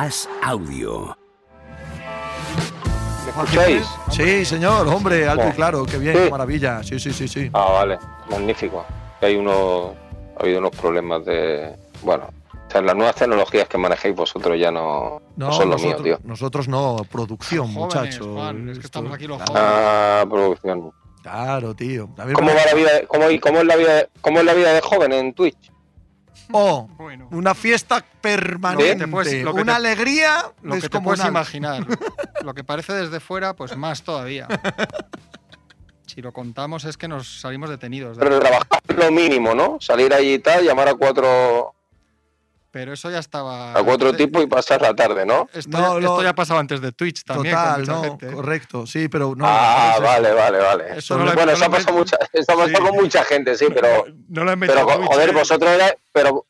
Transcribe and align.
Haz 0.00 0.28
audio. 0.44 1.16
¿Me 3.24 3.30
escucháis? 3.30 3.84
Sí, 4.12 4.44
señor, 4.44 4.86
hombre, 4.86 5.26
alto 5.28 5.48
y 5.48 5.52
claro, 5.54 5.84
qué 5.86 5.98
bien, 5.98 6.14
Sí. 6.16 6.22
qué 6.22 6.30
maravilla. 6.30 6.84
Sí, 6.84 7.00
sí, 7.00 7.12
sí, 7.12 7.26
sí. 7.26 7.50
Ah, 7.52 7.66
vale, 7.72 7.98
magnífico. 8.30 8.86
Hay 9.20 9.34
unos, 9.34 9.96
ha 10.36 10.42
habido 10.44 10.60
unos 10.60 10.70
problemas 10.76 11.24
de, 11.24 11.74
bueno, 12.02 12.28
o 12.52 12.70
sea, 12.70 12.80
las 12.80 12.94
nuevas 12.94 13.16
tecnologías 13.16 13.66
que 13.66 13.76
manejéis 13.76 14.14
vosotros 14.14 14.56
ya 14.56 14.70
no, 14.70 15.20
no 15.34 15.50
son 15.52 15.68
lo 15.70 15.76
mío, 15.76 15.86
nosotros, 15.86 16.04
tío. 16.04 16.18
nosotros 16.22 16.68
no, 16.68 16.98
producción, 17.10 17.68
muchachos. 17.72 18.24
Juan, 18.24 18.68
es 18.68 18.78
que 18.78 18.86
estamos 18.86 19.06
Esto- 19.10 19.14
aquí 19.16 19.26
los 19.26 19.38
claro, 19.38 19.52
jóvenes. 19.52 19.72
Ah, 19.74 20.24
producción. 20.30 20.92
Claro, 21.24 21.74
tío. 21.74 22.08
¿Cómo 22.34 22.50
va 22.54 22.64
la 22.66 22.74
vida? 22.74 22.90
¿Cómo, 23.08 23.30
y 23.30 23.40
cómo 23.40 23.58
es 23.58 23.64
la 23.66 23.74
vida? 23.74 24.06
¿Cómo 24.20 24.38
es 24.38 24.44
la 24.44 24.54
vida 24.54 24.72
de 24.72 24.80
joven 24.80 25.12
en 25.12 25.34
Twitch? 25.34 25.72
Oh, 26.52 26.88
Bueno, 26.98 27.28
una 27.30 27.54
fiesta 27.54 28.04
permanente, 28.20 28.84
Lo 28.84 28.98
que 28.98 29.04
te 29.04 29.08
puedes- 29.10 29.44
lo 29.44 29.54
que 29.54 29.60
una 29.62 29.72
te- 29.72 29.76
alegría 29.76 30.52
lo 30.62 30.74
que 30.80 30.88
te 30.88 31.00
puedes 31.00 31.24
imaginar. 31.24 31.86
Lo 32.44 32.54
que 32.54 32.62
parece 32.64 32.92
desde 32.92 33.18
fuera, 33.20 33.54
pues 33.54 33.76
más 33.76 34.02
todavía. 34.02 34.46
Si 36.06 36.22
lo 36.22 36.32
contamos 36.32 36.84
es 36.84 36.96
que 36.96 37.08
nos 37.08 37.40
salimos 37.40 37.68
detenidos. 37.68 38.16
de- 38.16 38.22
Pero 38.24 38.38
trabajar 38.40 38.80
lo 38.96 39.10
mínimo, 39.10 39.54
¿no? 39.54 39.76
Salir 39.80 40.12
allí 40.14 40.34
y 40.34 40.38
tal, 40.38 40.64
llamar 40.64 40.88
a 40.88 40.94
cuatro, 40.94 41.74
Pero 42.70 42.92
eso 42.92 43.10
ya 43.10 43.18
estaba. 43.18 43.72
a 43.78 43.82
cuatro 43.82 44.12
tipos 44.12 44.42
y 44.42 44.46
pasar 44.46 44.82
la 44.82 44.94
tarde, 44.94 45.24
¿no? 45.24 45.48
Esto, 45.54 45.70
No, 45.78 45.78
ya, 45.78 45.88
no. 45.88 45.98
esto 46.00 46.22
ya 46.22 46.34
pasaba 46.34 46.60
antes 46.60 46.80
de 46.82 46.92
Twitch 46.92 47.24
también. 47.24 47.54
con 47.54 47.64
Total, 47.64 47.80
mucha 47.80 47.92
no, 47.92 48.02
gente, 48.04 48.28
¿eh? 48.28 48.32
correcto, 48.32 48.86
sí, 48.86 49.08
pero 49.08 49.34
no. 49.34 49.44
ah, 49.48 49.94
no 49.98 50.04
vale, 50.04 50.32
vale, 50.32 50.58
vale. 50.58 50.98
Eso 50.98 51.16
no 51.16 51.24
lo- 51.24 51.32
bueno, 51.32 51.46
no 51.46 51.52
eso 51.56 51.64
ha 51.64 51.70
pasado, 51.70 51.96
mucha, 51.96 52.18
eso 52.32 52.52
ha 52.52 52.56
pasado 52.56 52.68
Sí. 52.68 52.74
con 52.74 52.94
mucha 52.96 53.24
gente, 53.24 53.56
sí, 53.56 53.66
pero, 53.74 54.04
No 54.28 54.44
lo 54.44 54.52
he 54.52 54.56
pero 54.58 54.86
joder, 54.86 55.32
vosotros 55.32 55.70
erais, 55.70 55.94
pero, 56.12 56.46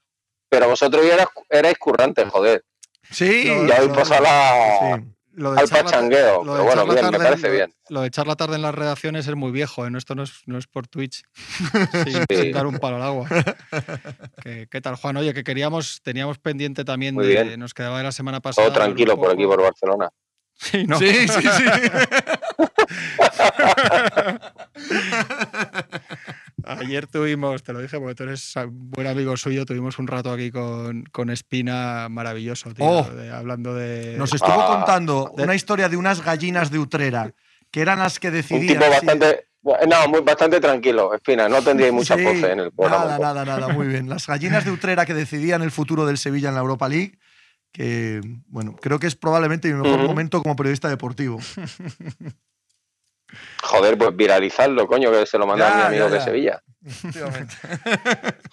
pero 0.48 0.68
vosotros 0.68 1.06
ya 1.06 1.14
erais, 1.14 1.28
erais 1.50 1.78
currantes, 1.78 2.28
joder. 2.30 2.64
Sí, 3.10 3.44
No, 3.46 3.66
Ya 3.68 3.76
habéis 3.76 3.90
no, 3.90 3.96
pasado 3.96 4.22
la, 4.22 4.96
sí. 4.96 5.04
Lo 5.38 5.52
de 5.52 5.60
al 5.60 5.64
echar 5.66 5.78
la- 5.78 5.84
pachangueo, 5.84 6.44
lo 6.44 6.52
de 6.54 6.58
pero 6.60 6.64
bueno, 6.64 6.84
bien, 6.84 6.94
me 6.96 7.00
tarde- 7.12 7.24
parece 7.24 7.46
lo- 7.48 7.52
bien. 7.54 7.74
Lo 7.90 8.00
de 8.02 8.06
echar 8.08 8.26
la 8.26 8.34
tarde 8.36 8.56
en 8.56 8.62
las 8.62 8.74
redacciones 8.74 9.26
es 9.28 9.34
muy 9.36 9.50
viejo, 9.52 9.86
¿eh? 9.86 9.90
No, 9.90 9.98
esto 9.98 10.14
no 10.14 10.22
es, 10.24 10.32
no 10.46 10.58
es 10.58 10.66
por 10.66 10.88
Twitch. 10.88 11.22
sin, 12.04 12.12
Sí. 12.28 12.36
sin 12.42 12.52
dar 12.52 12.66
un 12.66 12.78
palo 12.78 12.96
al 12.96 13.02
agua. 13.02 13.28
¿Qué, 14.42 14.66
qué 14.70 14.80
tal, 14.80 14.96
Juan? 14.96 15.16
Oye, 15.16 15.32
que 15.34 15.44
queríamos, 15.44 16.00
teníamos 16.02 16.38
pendiente 16.38 16.84
también 16.84 17.14
Muy 17.14 17.26
de. 17.26 17.42
bien. 17.44 17.60
Nos 17.60 17.72
quedaba 17.74 17.98
de 17.98 18.04
la 18.04 18.12
semana 18.12 18.40
pasada. 18.40 18.66
Todo 18.68 18.76
tranquilo 18.76 19.16
por 19.16 19.30
aquí, 19.32 19.44
por 19.46 19.62
Barcelona. 19.62 20.08
Sí, 20.60 20.84
¿no? 20.88 20.98
Sí, 20.98 21.06
sí, 21.28 21.40
sí. 21.40 21.64
Ayer 26.88 27.06
tuvimos, 27.06 27.62
te 27.62 27.72
lo 27.72 27.80
dije 27.80 27.98
porque 27.98 28.14
tú 28.14 28.22
eres 28.24 28.54
buen 28.70 29.06
amigo 29.06 29.36
suyo, 29.36 29.64
tuvimos 29.64 29.98
un 29.98 30.06
rato 30.06 30.32
aquí 30.32 30.50
con, 30.50 31.04
con 31.12 31.30
Espina 31.30 32.08
maravilloso, 32.08 32.72
tío, 32.74 32.84
Oh. 32.86 33.02
de- 33.10 33.30
hablando 33.30 33.74
de. 33.74 34.16
Nos 34.18 34.32
estuvo 34.34 34.60
Ah. 34.60 34.76
contando 34.76 35.32
De- 35.36 35.42
una 35.44 35.54
historia 35.54 35.88
de 35.88 35.96
unas 35.96 36.24
gallinas 36.24 36.70
de 36.70 36.78
Utrera 36.78 37.32
que 37.70 37.80
eran 37.82 37.98
las 37.98 38.18
que 38.18 38.28
Un 38.28 38.34
decidían. 38.34 38.66
tipo 38.78 38.84
si- 38.84 38.90
bastante, 38.90 39.46
no, 39.62 40.08
muy, 40.08 40.20
bastante 40.20 40.60
tranquilo, 40.60 41.12
Espina, 41.14 41.48
no 41.48 41.60
tendríais 41.62 41.92
mucha 41.92 42.16
Sí, 42.16 42.24
pose 42.24 42.52
en 42.52 42.60
el 42.60 42.72
programa. 42.72 43.04
Nada, 43.04 43.18
nada, 43.18 43.44
nada, 43.44 43.68
muy 43.74 43.86
bien. 43.86 44.08
Las 44.08 44.26
gallinas 44.26 44.64
de 44.64 44.70
Utrera 44.70 45.04
que 45.04 45.14
decidían 45.14 45.62
el 45.62 45.70
futuro 45.70 46.06
del 46.06 46.16
Sevilla 46.18 46.48
en 46.48 46.54
la 46.54 46.60
Europa 46.62 46.88
League, 46.88 47.18
que, 47.72 48.22
bueno, 48.46 48.74
creo 48.80 48.98
que 48.98 49.06
es 49.06 49.14
probablemente 49.14 49.70
mi 49.72 49.80
mejor 49.82 50.00
momento 50.06 50.42
como 50.42 50.56
periodista 50.56 50.88
deportivo. 50.88 51.38
Joder, 53.62 53.98
pues 53.98 54.16
viralizarlo, 54.16 54.86
coño, 54.86 55.10
que 55.10 55.26
se 55.26 55.38
lo 55.38 55.46
manda 55.46 55.68
Ya, 55.68 55.86
a 55.86 55.90
mi 55.90 55.96
amigo 55.96 56.08
ya, 56.08 56.14
de. 56.14 56.20
Sevilla. 56.20 56.62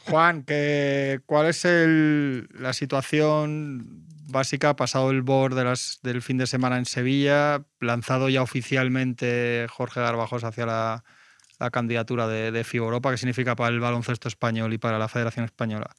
Juan, 0.09 0.43
que, 0.43 1.21
¿cuál 1.25 1.47
es 1.47 1.63
el- 1.65 2.47
la 2.53 2.73
situación 2.73 4.03
básica 4.27 4.75
pasado 4.75 5.11
el 5.11 5.21
board 5.21 5.55
de 5.55 5.63
las, 5.63 5.99
del 6.03 6.21
fin 6.21 6.37
de 6.37 6.47
semana 6.47 6.77
en 6.77 6.85
Sevilla? 6.85 7.63
Lanzado 7.79 8.27
ya 8.29 8.41
oficialmente 8.41 9.67
Jorge 9.69 10.01
Garbajos 10.01 10.43
hacia 10.43 10.65
la, 10.65 11.03
la 11.59 11.69
candidatura 11.69 12.27
de, 12.27 12.51
de 12.51 12.63
FIBA 12.63 12.85
Europa, 12.85 13.11
¿qué 13.11 13.17
significa 13.17 13.55
para 13.55 13.69
el 13.69 13.79
baloncesto 13.79 14.27
español 14.27 14.73
y 14.73 14.77
para 14.77 14.99
la 14.99 15.07
Federación 15.07 15.45
Española? 15.45 15.91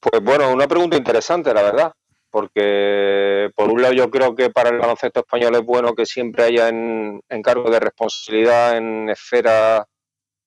Pues 0.00 0.22
bueno, 0.22 0.52
una 0.52 0.68
pregunta 0.68 0.96
interesante, 0.96 1.52
la 1.54 1.62
verdad, 1.62 1.92
porque 2.34 3.48
por 3.54 3.70
un 3.70 3.80
lado 3.80 3.94
yo 3.94 4.10
creo 4.10 4.34
que 4.34 4.50
para 4.50 4.70
el 4.70 4.78
baloncesto 4.78 5.20
español 5.20 5.54
es 5.54 5.62
bueno 5.62 5.94
que 5.94 6.04
siempre 6.04 6.42
haya 6.42 6.68
en, 6.68 7.20
en 7.28 7.42
de 7.42 7.78
responsabilidad 7.78 8.76
en 8.76 9.08
esferas 9.08 9.84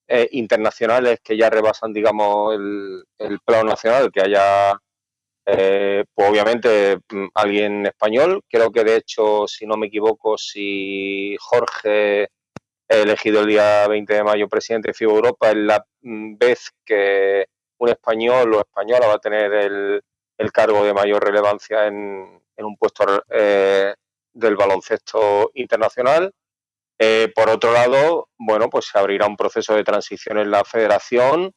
eh, 0.06 0.28
internacionales 0.34 1.22
que 1.24 1.38
ya 1.38 1.50
rebasan, 1.50 1.94
digamos, 1.94 2.56
el, 2.56 3.06
el 3.20 3.40
plano 3.40 3.70
nacional, 3.70 4.12
que 4.12 4.20
haya, 4.20 4.78
eh, 5.46 6.04
pues 6.14 6.30
obviamente, 6.30 6.98
mm, 7.10 7.28
alguien 7.34 7.86
español. 7.86 8.42
Creo 8.50 8.70
que 8.70 8.84
de 8.84 8.98
hecho, 8.98 9.48
si 9.48 9.66
no 9.66 9.78
me 9.78 9.88
equivoco, 9.88 10.38
si 10.38 11.38
Jorge 11.40 12.28
elegido 12.90 13.40
el 13.42 13.48
día 13.48 13.88
20 13.88 14.14
de 14.14 14.24
mayo 14.26 14.50
presidente 14.50 14.90
de 14.90 14.94
FIBA 14.94 15.14
Europa, 15.14 15.52
es 15.52 15.56
la 15.56 15.86
mm, 16.02 16.38
vez 16.38 16.70
que 16.84 17.46
un 17.78 17.90
español 17.90 18.56
o 18.56 18.60
española 18.60 19.08
va 19.08 19.14
a 19.14 19.20
tener 19.20 19.54
el, 19.54 20.02
el 20.38 20.52
cargo 20.52 20.84
de 20.84 20.94
mayor 20.94 21.24
relevancia 21.24 21.88
en, 21.88 22.42
en 22.56 22.66
un 22.66 22.78
puesto 22.78 23.24
eh, 23.30 23.94
del 24.34 24.56
baloncesto 24.56 25.52
internacional. 25.56 26.32
Eh, 27.00 27.32
por 27.36 27.50
otro 27.50 27.72
lado, 27.72 28.30
bueno, 28.38 28.70
pues 28.70 28.86
se 28.86 28.98
abrirá 28.98 29.28
un 29.28 29.38
proceso 29.38 29.76
de 29.76 29.84
transición 29.84 30.40
en 30.40 30.50
la 30.50 30.64
federación 30.64 31.52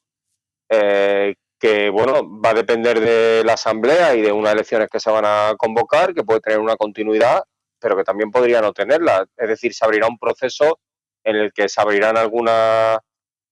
eh, 0.68 1.34
que, 1.58 1.91
bueno, 1.91 2.41
va 2.41 2.50
a 2.50 2.54
depender 2.54 3.00
de 3.00 3.42
la 3.44 3.54
asamblea 3.54 4.14
y 4.14 4.22
de 4.22 4.32
unas 4.32 4.52
elecciones 4.52 4.88
que 4.91 5.00
se 5.00 5.10
van 5.10 5.24
a 5.26 5.54
convocar, 5.58 6.14
que 6.14 6.24
puede 6.24 6.41
tener 6.41 6.58
una 6.58 6.76
continuidad, 6.76 7.42
pero 7.78 7.97
que 7.97 8.04
también 8.04 8.30
podría 8.30 8.60
no 8.60 8.72
tenerla. 8.72 9.26
Es 9.36 9.48
decir, 9.48 9.74
se 9.74 9.84
abrirá 9.84 10.06
un 10.06 10.18
proceso 10.18 10.78
en 11.24 11.36
el 11.36 11.52
que 11.52 11.68
se 11.68 11.80
abrirán 11.80 12.16
algunas 12.16 12.98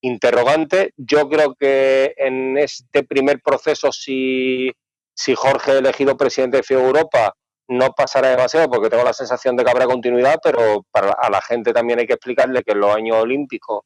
interrogantes. 0.01 0.91
Yo 0.97 1.29
creo 1.29 1.55
que 1.55 2.15
en 2.17 2.57
este 2.57 3.03
primer 3.03 3.41
proceso, 3.41 3.93
si, 3.93 4.73
si 5.19 5.35
Jorge 5.35 5.79
elegido 5.79 6.17
presidente 6.17 6.59
de 6.59 6.63
FIBA 6.63 6.81
Europa, 6.81 7.35
no 7.67 7.91
pasará 7.91 8.29
demasiado 8.29 8.71
porque 8.71 8.89
tengo 8.89 9.03
la 9.03 9.13
sensación 9.13 9.57
de 9.57 9.65
que 9.65 9.71
habrá 9.73 9.85
continuidad, 9.87 10.39
pero 10.41 10.87
para 10.93 11.11
a 11.11 11.29
la 11.29 11.43
gente 11.43 11.73
también 11.73 11.99
hay 11.99 12.07
que 12.07 12.13
explicarle 12.13 12.63
que 12.63 12.71
en 12.71 12.81
los 12.81 12.95
años 12.95 13.17
olímpicos 13.17 13.81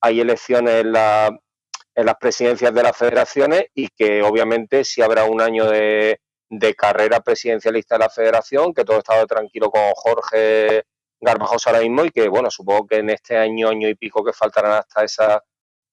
hay 0.00 0.20
elecciones 0.20 0.84
en, 0.84 0.94
en 0.94 2.06
las 2.06 2.14
presidencias 2.20 2.72
de 2.72 2.82
las 2.84 2.96
federaciones 2.96 3.64
y 3.74 3.88
que 3.88 4.22
obviamente 4.22 4.84
si 4.84 5.02
habrá 5.02 5.24
un 5.24 5.40
año 5.40 5.68
de, 5.68 6.20
de 6.48 6.74
carrera 6.76 7.18
presidencialista 7.18 7.96
de 7.96 8.04
la 8.04 8.08
federación, 8.08 8.72
que 8.72 8.84
todo 8.84 8.98
estaba 8.98 9.26
tranquilo 9.26 9.72
con 9.72 9.92
Jorge 9.92 10.84
Garbajosa 11.20 11.70
ahora 11.70 11.82
mismo 11.82 12.04
y 12.04 12.10
que, 12.10 12.28
bueno, 12.28 12.48
supongo 12.48 12.86
que 12.86 12.98
en 12.98 13.10
este 13.10 13.36
año, 13.36 13.70
año 13.70 13.88
y 13.88 13.96
pico 13.96 14.24
que 14.24 14.32
faltarán 14.32 14.74
hasta 14.74 15.02
esas 15.02 15.40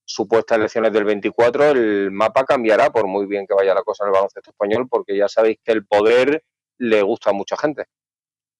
supuestas 0.06 0.58
elecciones 0.58 0.92
del 0.92 1.06
24, 1.06 1.72
el 1.72 2.12
mapa 2.12 2.44
cambiará 2.44 2.92
por 2.92 3.08
muy 3.08 3.26
bien 3.26 3.46
que 3.48 3.54
vaya 3.54 3.74
la 3.74 3.84
cosa 3.84 4.04
en 4.04 4.10
el 4.10 4.14
baloncesto 4.14 4.52
español, 4.52 4.88
porque 4.90 5.18
ya 5.18 5.28
sabéis 5.28 5.58
que 5.64 5.72
el 5.72 5.86
poder 5.86 6.44
le 6.78 7.02
gusta 7.02 7.30
a 7.30 7.34
mucha 7.34 7.58
gente. 7.58 7.86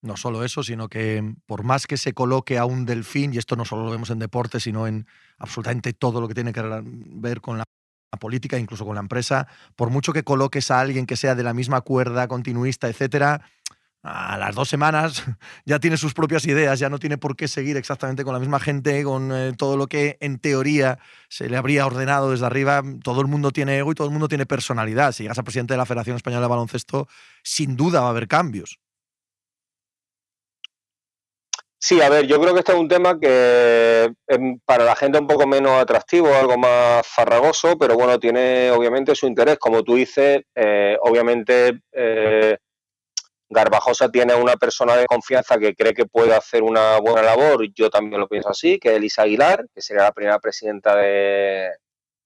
No 0.02 0.18
solo 0.18 0.44
eso, 0.44 0.64
sino 0.64 0.90
que 0.90 1.24
por 1.46 1.64
más 1.64 1.88
que 1.88 1.96
se 1.96 2.14
coloque 2.14 2.58
a 2.58 2.66
un 2.66 2.86
delfín, 2.86 3.34
y 3.34 3.38
esto 3.38 3.56
no 3.56 3.64
solo 3.64 3.86
lo 3.86 3.92
vemos 3.92 4.10
en 4.10 4.20
deporte, 4.20 4.60
sino 4.60 4.86
en 4.86 5.08
absolutamente 5.38 5.94
todo 5.94 6.20
lo 6.20 6.28
que 6.28 6.34
tiene 6.34 6.52
que 6.52 6.62
ver 6.84 7.40
con 7.40 7.58
la 7.58 7.64
política, 8.20 8.60
incluso 8.60 8.86
con 8.86 8.96
la 8.96 9.02
empresa, 9.02 9.48
por 9.76 9.90
mucho 9.90 10.14
que 10.14 10.24
coloques 10.24 10.72
a 10.72 10.80
alguien 10.80 11.06
que 11.06 11.16
sea 11.16 11.36
de 11.36 11.44
la 11.44 11.54
misma 11.54 11.82
cuerda, 11.82 12.28
continuista, 12.28 12.88
etcétera, 12.88 13.42
a 14.04 14.38
las 14.38 14.54
dos 14.54 14.68
semanas 14.68 15.24
ya 15.66 15.80
tiene 15.80 15.96
sus 15.98 16.14
propias 16.14 16.46
ideas, 16.46 16.78
ya 16.78 16.90
no 16.90 17.00
tiene 17.00 17.18
por 17.18 17.36
qué 17.36 17.48
seguir 17.48 17.78
exactamente 17.78 18.24
con 18.24 18.34
la 18.34 18.40
misma 18.40 18.60
gente, 18.60 19.04
con 19.04 19.32
eh, 19.34 19.54
todo 19.58 19.78
lo 19.78 19.88
que 19.88 20.18
en 20.20 20.40
teoría 20.40 21.00
se 21.30 21.50
le 21.50 21.58
habría 21.58 21.86
ordenado 21.86 22.32
desde 22.32 22.46
arriba. 22.46 22.84
Todo 23.02 23.22
el 23.22 23.28
mundo 23.28 23.52
tiene 23.52 23.78
ego 23.78 23.92
y 23.92 23.96
todo 23.96 24.08
el 24.08 24.12
mundo 24.12 24.28
tiene 24.28 24.46
personalidad. 24.46 25.14
Si 25.14 25.24
llegas 25.24 25.40
a 25.40 25.44
presidente 25.44 25.74
de 25.74 25.78
la 25.78 25.86
Federación 25.86 26.18
Española 26.18 26.42
de 26.42 26.50
Baloncesto, 26.50 27.08
sin 27.42 27.78
duda 27.78 28.02
va 28.02 28.08
a 28.08 28.10
haber 28.10 28.28
cambios. 28.28 28.80
Sí, 31.86 32.02
a 32.02 32.08
ver, 32.08 32.26
yo 32.28 32.40
creo 32.40 32.54
que 32.54 32.60
este 32.60 32.72
es 32.72 32.78
un 32.78 32.88
tema 32.88 33.20
que 33.20 34.10
para 34.64 34.86
la 34.86 34.96
gente 34.96 35.20
un 35.20 35.28
poco 35.28 35.46
menos 35.46 35.82
atractivo, 35.82 36.34
algo 36.34 36.58
más 36.58 37.06
farragoso, 37.06 37.78
pero 37.78 37.96
bueno, 37.96 38.18
tiene 38.20 38.72
obviamente 38.72 39.14
su 39.16 39.28
interés. 39.28 39.58
Como 39.60 39.84
tú 39.84 39.96
dices, 39.96 40.44
eh, 40.56 40.98
obviamente 41.02 41.82
eh, 41.92 42.58
Garbajosa 43.50 44.10
tiene 44.10 44.36
una 44.36 44.56
persona 44.56 44.96
de 44.96 45.06
confianza 45.06 45.58
que 45.58 45.76
cree 45.76 45.94
que 45.94 46.06
puede 46.06 46.34
hacer 46.34 46.64
una 46.64 46.98
buena 47.00 47.22
labor, 47.22 47.66
yo 47.74 47.90
también 47.90 48.20
lo 48.20 48.28
pienso 48.28 48.50
así, 48.50 48.80
que 48.80 48.90
es 48.90 48.96
Elisa 48.98 49.24
Aguilar, 49.24 49.66
que 49.74 49.82
sería 49.82 50.04
la 50.04 50.12
primera 50.12 50.40
presidenta 50.40 50.96
de, 50.96 51.70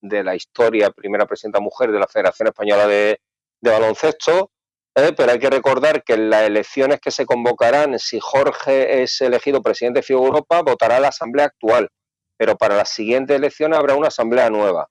de 0.01 0.23
la 0.23 0.35
historia, 0.35 0.91
primera 0.91 1.25
presidenta 1.25 1.59
mujer 1.59 1.91
de 1.91 1.99
la 1.99 2.07
Federación 2.07 2.47
Española 2.47 2.87
de, 2.87 3.19
de 3.61 3.71
Baloncesto. 3.71 4.51
Eh, 4.95 5.13
pero 5.15 5.31
hay 5.31 5.37
que 5.37 5.49
recordar 5.51 6.03
que 6.03 6.13
en 6.13 6.31
las 6.31 6.43
elecciones 6.43 6.99
que 6.99 7.11
se 7.11 7.27
convocarán, 7.27 7.99
si 7.99 8.19
Jorge 8.19 9.03
es 9.03 9.21
elegido 9.21 9.61
presidente 9.61 9.99
de 9.99 10.03
FIBA 10.03 10.21
Europa, 10.21 10.61
votará 10.63 10.99
la 10.99 11.09
asamblea 11.09 11.45
actual. 11.45 11.89
Pero 12.35 12.57
para 12.57 12.75
las 12.75 12.89
siguientes 12.89 13.35
elecciones 13.35 13.77
habrá 13.77 13.93
una 13.93 14.07
asamblea 14.07 14.49
nueva. 14.49 14.87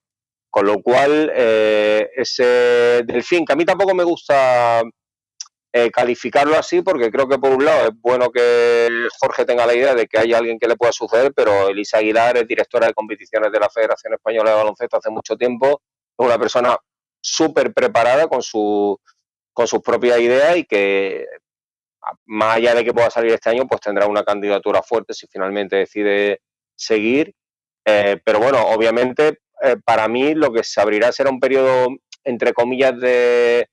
Con 0.49 0.65
lo 0.65 0.81
cual, 0.81 1.29
eh, 1.35 2.09
ese 2.15 3.03
delfín, 3.05 3.45
que 3.45 3.51
a 3.51 3.55
mí 3.57 3.65
tampoco 3.65 3.93
me 3.93 4.05
gusta 4.05 4.81
eh, 5.85 5.91
calificarlo 5.91 6.57
así, 6.57 6.81
porque 6.81 7.11
creo 7.11 7.27
que 7.27 7.37
por 7.37 7.51
un 7.51 7.63
lado 7.63 7.89
es 7.89 8.01
bueno 8.01 8.31
que 8.31 9.07
Jorge 9.19 9.45
tenga 9.45 9.65
la 9.65 9.75
idea 9.75 9.93
de 9.93 10.07
que 10.07 10.17
hay 10.17 10.33
alguien 10.33 10.57
que 10.57 10.67
le 10.67 10.75
pueda 10.75 10.91
suceder, 10.91 11.33
pero 11.35 11.69
Elisa 11.69 11.99
Aguilar 11.99 12.37
es 12.37 12.47
directora 12.47 12.87
de 12.87 12.93
competiciones 12.93 13.51
de 13.51 13.59
la 13.59 13.69
Federación 13.69 14.13
Española 14.13 14.51
de 14.51 14.57
Baloncesto 14.57 14.97
hace 14.97 15.11
mucho 15.11 15.35
tiempo, 15.35 15.81
es 16.17 16.25
una 16.25 16.39
persona 16.39 16.77
súper 17.21 17.73
preparada 17.73 18.27
con, 18.27 18.41
su, 18.41 18.99
con 19.53 19.67
sus 19.67 19.81
propias 19.81 20.19
ideas 20.19 20.57
y 20.57 20.63
que 20.63 21.25
más 22.25 22.57
allá 22.57 22.73
de 22.73 22.83
que 22.83 22.93
pueda 22.93 23.09
salir 23.11 23.33
este 23.33 23.49
año, 23.49 23.67
pues 23.67 23.81
tendrá 23.81 24.07
una 24.07 24.23
candidatura 24.23 24.81
fuerte 24.81 25.13
si 25.13 25.27
finalmente 25.27 25.75
decide 25.75 26.41
seguir. 26.75 27.35
Eh, 27.85 28.19
pero 28.23 28.39
bueno, 28.39 28.65
obviamente 28.67 29.39
eh, 29.61 29.75
para 29.83 30.07
mí 30.07 30.33
lo 30.33 30.51
que 30.51 30.63
se 30.63 30.81
abrirá 30.81 31.11
será 31.11 31.29
un 31.29 31.39
periodo, 31.39 31.87
entre 32.23 32.53
comillas, 32.53 32.99
de, 32.99 33.69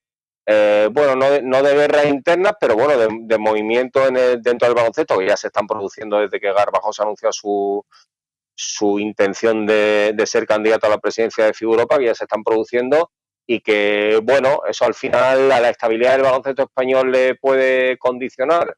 eh, 0.46 0.88
bueno, 0.92 1.16
no 1.16 1.30
de, 1.30 1.42
no 1.42 1.62
de 1.62 2.08
internas, 2.08 2.52
pero 2.60 2.74
bueno, 2.74 2.98
de, 2.98 3.38
movimiento 3.38 4.06
en 4.06 4.16
el, 4.16 4.42
dentro 4.42 4.68
del 4.68 4.74
baloncesto, 4.74 5.18
que 5.18 5.26
ya 5.26 5.36
se 5.36 5.46
están 5.46 5.66
produciendo 5.66 6.18
desde 6.18 6.38
que 6.38 6.52
Garbajosa 6.52 7.04
anunció 7.04 7.32
su, 7.32 7.84
su 8.54 8.98
intención 8.98 9.66
de, 9.66 10.14
ser 10.26 10.46
candidato 10.46 10.86
a 10.86 10.90
la 10.90 10.98
presidencia 10.98 11.46
de 11.46 11.54
FIBA 11.54 11.72
Europa, 11.72 11.98
que 11.98 12.06
ya 12.06 12.14
se 12.14 12.24
están 12.24 12.44
produciendo 12.44 13.10
y 13.46 13.60
que, 13.60 14.20
bueno, 14.22 14.62
eso 14.68 14.84
al 14.84 14.94
final 14.94 15.52
a 15.52 15.60
la 15.60 15.70
estabilidad 15.70 16.12
del 16.12 16.22
baloncesto 16.22 16.62
español 16.62 17.10
le 17.10 17.34
puede 17.36 17.98
condicionar. 17.98 18.76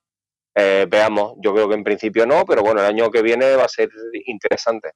Eh, 0.54 0.86
veamos, 0.88 1.34
yo 1.38 1.52
creo 1.52 1.68
que 1.68 1.74
en 1.74 1.84
principio 1.84 2.26
no, 2.26 2.44
pero 2.46 2.62
bueno, 2.62 2.80
el 2.80 2.86
año 2.86 3.10
que 3.10 3.22
viene 3.22 3.54
va 3.56 3.64
a 3.64 3.68
ser 3.68 3.90
interesante. 4.26 4.92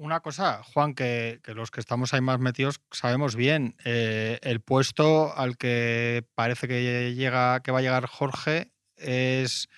Una 0.00 0.20
cosa, 0.20 0.62
Juan, 0.62 0.94
que, 0.94 1.42
los 1.44 1.70
que 1.70 1.78
estamos 1.78 2.14
ahí 2.14 2.22
más 2.22 2.40
metidos 2.40 2.80
sabemos 2.90 3.36
bien, 3.36 3.76
eh, 3.84 4.38
el 4.40 4.60
puesto 4.60 5.36
al 5.36 5.58
que 5.58 6.24
parece 6.34 6.66
que 6.68 7.14
llega, 7.14 7.60
que 7.60 7.70
va 7.70 7.80
a 7.80 7.82
llegar 7.82 8.06
Jorge 8.06 8.72
es 8.96 9.68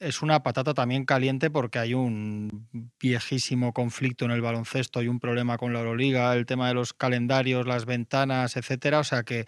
es 0.00 0.22
una 0.22 0.42
patata 0.42 0.74
también 0.74 1.04
caliente 1.04 1.50
porque 1.50 1.78
hay 1.78 1.94
un 1.94 2.68
viejísimo 2.98 3.72
conflicto 3.72 4.24
en 4.24 4.32
el 4.32 4.40
baloncesto, 4.40 4.98
hay 4.98 5.06
un 5.06 5.20
problema 5.20 5.56
con 5.56 5.72
la 5.72 5.80
Euroliga, 5.80 6.34
el 6.34 6.46
tema 6.46 6.66
de 6.66 6.74
los 6.74 6.92
calendarios, 6.92 7.64
las 7.64 7.84
ventanas, 7.84 8.56
etcétera. 8.56 8.98
O 8.98 9.04
sea 9.04 9.22
que, 9.22 9.46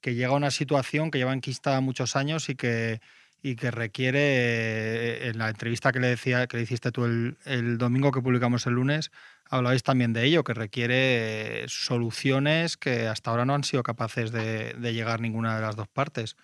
que 0.00 0.14
llega 0.14 0.32
una 0.32 0.52
situación 0.52 1.10
que 1.10 1.18
lleva 1.18 1.32
enquistada 1.32 1.80
muchos 1.80 2.14
años 2.14 2.48
y 2.48 2.54
que, 2.54 3.00
y 3.44 3.56
que 3.56 3.70
requiere, 3.70 4.20
eh, 4.20 5.28
en 5.28 5.36
la 5.36 5.50
entrevista 5.50 5.92
que 5.92 6.00
le 6.00 6.08
decía, 6.08 6.46
que 6.46 6.56
le 6.56 6.62
hiciste 6.62 6.90
tú 6.90 7.04
el, 7.04 7.78
domingo 7.78 8.10
que 8.10 8.22
publicamos 8.22 8.66
el 8.66 8.72
lunes, 8.72 9.10
hablabais 9.50 9.82
también 9.82 10.12
de 10.12 10.24
ello, 10.24 10.44
que 10.44 10.54
requiere 10.54 11.64
soluciones 11.68 12.76
que 12.76 13.06
hasta 13.06 13.30
ahora 13.30 13.44
no 13.44 13.54
han 13.54 13.64
sido 13.64 13.82
capaces 13.82 14.32
de, 14.32 14.74
de 14.74 14.94
llegar 14.94 15.20
ninguna 15.20 15.56
de 15.56 15.62
las 15.62 15.76
dos 15.76 15.88
partes. 15.88 16.36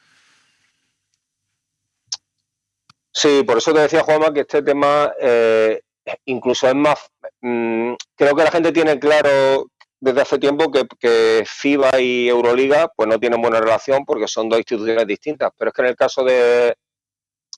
Sí, 3.13 3.43
por 3.45 3.59
eso 3.59 3.73
te 3.73 3.81
decía, 3.81 4.03
Juanma, 4.03 4.33
que 4.33 4.41
este 4.41 4.63
tema 4.63 5.13
eh, 5.21 5.81
incluso 6.27 6.69
es 6.69 6.75
más... 6.75 6.99
Mm, 7.41 7.95
creo 8.17 8.37
que 8.37 8.45
la 8.45 8.51
gente 8.51 8.73
tiene 8.73 8.99
claro 8.99 9.71
desde 10.01 10.21
hace 10.23 10.39
tiempo 10.39 10.71
que, 10.71 11.45
FIBA 11.47 12.01
y 12.01 12.29
Euroliga 12.29 12.91
pues 12.97 13.09
no 13.09 13.19
tienen 13.19 13.43
buena 13.43 13.61
relación 13.61 14.05
porque 14.05 14.29
son 14.29 14.49
dos 14.49 14.59
instituciones 14.59 15.07
distintas, 15.07 15.51
pero 15.59 15.71
es 15.71 15.75
que 15.75 15.83
en 15.83 15.89
el 15.89 15.97
caso 15.97 16.25
de, 16.25 16.75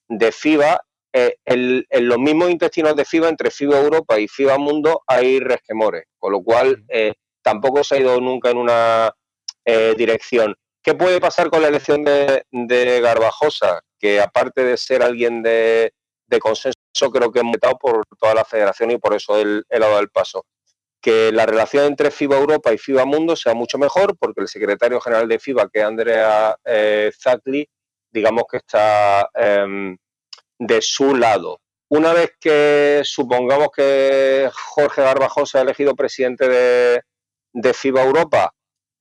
de 0.09 0.33
FIBA, 0.33 0.81
eh, 1.13 1.37
en, 1.45 1.85
los 2.09 2.19
mismos 2.19 2.51
intestinos 2.51 2.97
de 2.97 3.05
FIBA, 3.05 3.29
entre 3.29 3.51
FIBA 3.51 3.79
Europa 3.79 4.19
y 4.19 4.29
FIBA 4.29 4.59
Mundo, 4.59 5.03
hay 5.07 5.41
resquemores, 5.41 6.05
con 6.19 6.33
lo 6.33 6.43
cual 6.43 6.85
eh, 6.89 7.15
tampoco 7.43 7.85
se 7.85 7.97
ha 7.97 8.01
ido 8.01 8.21
nunca 8.21 8.51
en 8.51 8.59
una 8.59 9.15
dirección. 9.97 10.57
¿Qué 10.83 10.95
puede 10.95 11.21
pasar 11.21 11.49
con 11.49 11.63
la 11.63 11.69
elección 11.69 12.03
de, 12.03 12.45
de 12.51 13.01
Garbajosa? 13.01 13.81
que 14.03 14.21
aparte 14.21 14.65
de 14.65 14.77
ser 14.77 15.01
alguien 15.01 15.45
de, 15.45 15.93
consenso, 16.41 16.77
creo 17.13 17.31
que 17.31 17.39
hemos 17.39 17.53
metado 17.53 17.79
por 17.79 18.05
toda 18.19 18.35
la 18.35 18.45
federación 18.45 18.91
y 18.91 18.99
por 18.99 19.15
eso 19.15 19.39
él, 19.39 19.65
ha 19.71 19.79
dado 19.79 20.01
el 20.01 20.11
paso. 20.11 20.45
Que 21.01 21.31
la 21.31 21.47
relación 21.47 21.85
entre 21.85 22.11
FIBA 22.11 22.37
Europa 22.37 22.73
y 22.73 22.79
FIBA 22.79 23.05
Mundo 23.05 23.37
sea 23.37 23.55
mucho 23.55 23.79
mejor, 23.79 24.17
porque 24.19 24.41
el 24.41 24.49
secretario 24.49 25.01
general 25.01 25.29
de 25.29 25.39
FIBA, 25.39 25.69
que 25.69 25.79
es 25.79 25.85
Andrea 25.85 26.57
eh, 26.65 27.13
digamos 28.11 28.45
que 28.51 28.57
está 28.57 29.31
em, 29.35 29.97
de 30.67 30.83
su 30.83 31.15
lado. 31.15 31.61
Una 31.89 32.13
vez 32.13 32.33
que 32.41 33.03
supongamos 33.05 33.69
que 33.75 34.51
Jorge 34.53 35.03
Garbajosa 35.03 35.59
ha 35.59 35.63
elegido 35.63 35.95
presidente 35.95 36.49
de, 36.49 37.03
de 37.53 37.75
FIBA 37.75 38.03
Europa, 38.05 38.53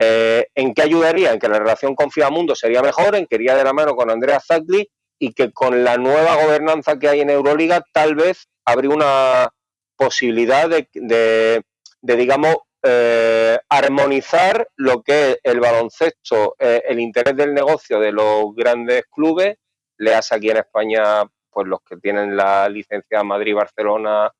eh, 0.03 0.47
¿En 0.55 0.73
qué 0.73 0.81
ayudaría? 0.81 1.31
En 1.31 1.39
que 1.39 1.47
la 1.47 1.59
relación 1.59 1.93
con 1.93 2.09
Mundo 2.31 2.55
sería 2.55 2.81
mejor, 2.81 3.15
en 3.15 3.27
que 3.27 3.35
iría 3.35 3.55
de 3.55 3.63
la 3.63 3.71
mano 3.71 3.95
con 3.95 4.09
Andrea 4.09 4.39
Zagli 4.39 4.89
y 5.19 5.33
que 5.33 5.51
con 5.51 5.83
la 5.83 5.97
nueva 5.97 6.43
gobernanza 6.43 6.97
que 6.97 7.07
hay 7.07 7.21
en 7.21 7.29
Euroliga 7.29 7.83
tal 7.93 8.15
vez 8.15 8.47
habría 8.65 8.89
una 8.89 9.49
posibilidad 9.95 10.67
de, 10.67 11.63
digamos, 12.01 12.55
eh, 12.81 13.59
armonizar 13.69 14.67
lo 14.75 15.03
que 15.03 15.33
es 15.33 15.37
el 15.43 15.59
baloncesto, 15.59 16.55
eh, 16.57 16.81
el 16.87 16.99
interés 16.99 17.35
del 17.35 17.53
negocio 17.53 17.99
de 17.99 18.11
los 18.11 18.55
grandes 18.55 19.03
clubes, 19.11 19.57
le 19.97 20.15
hace 20.15 20.33
aquí 20.33 20.49
en 20.49 20.57
España, 20.57 21.21
pues 21.51 21.67
los 21.67 21.81
que 21.81 21.97
tienen 21.97 22.35
la 22.35 22.67
licencia 22.69 23.23
Madrid, 23.23 23.55
Barcelona, 23.55 24.31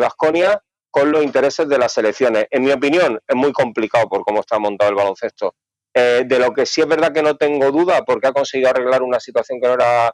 Vasconia, 0.00 0.60
con 0.90 1.12
los 1.12 1.22
intereses 1.22 1.68
de 1.68 1.78
las 1.78 1.92
selecciones. 1.92 2.46
En 2.50 2.62
mi 2.62 2.72
opinión, 2.72 3.20
es 3.26 3.36
muy 3.36 3.52
complicado 3.52 4.08
por 4.08 4.24
cómo 4.24 4.40
está 4.40 4.58
montado 4.58 4.90
el 4.90 4.96
baloncesto. 4.96 5.54
Eh, 5.94 6.24
de 6.26 6.38
lo 6.38 6.52
que 6.52 6.66
sí 6.66 6.80
es 6.80 6.86
verdad 6.86 7.12
que 7.12 7.22
no 7.22 7.36
tengo 7.36 7.70
duda, 7.70 8.04
porque 8.04 8.28
ha 8.28 8.32
conseguido 8.32 8.70
arreglar 8.70 9.02
una 9.02 9.20
situación 9.20 9.60
que 9.60 9.68
no 9.68 9.74
era, 9.74 10.12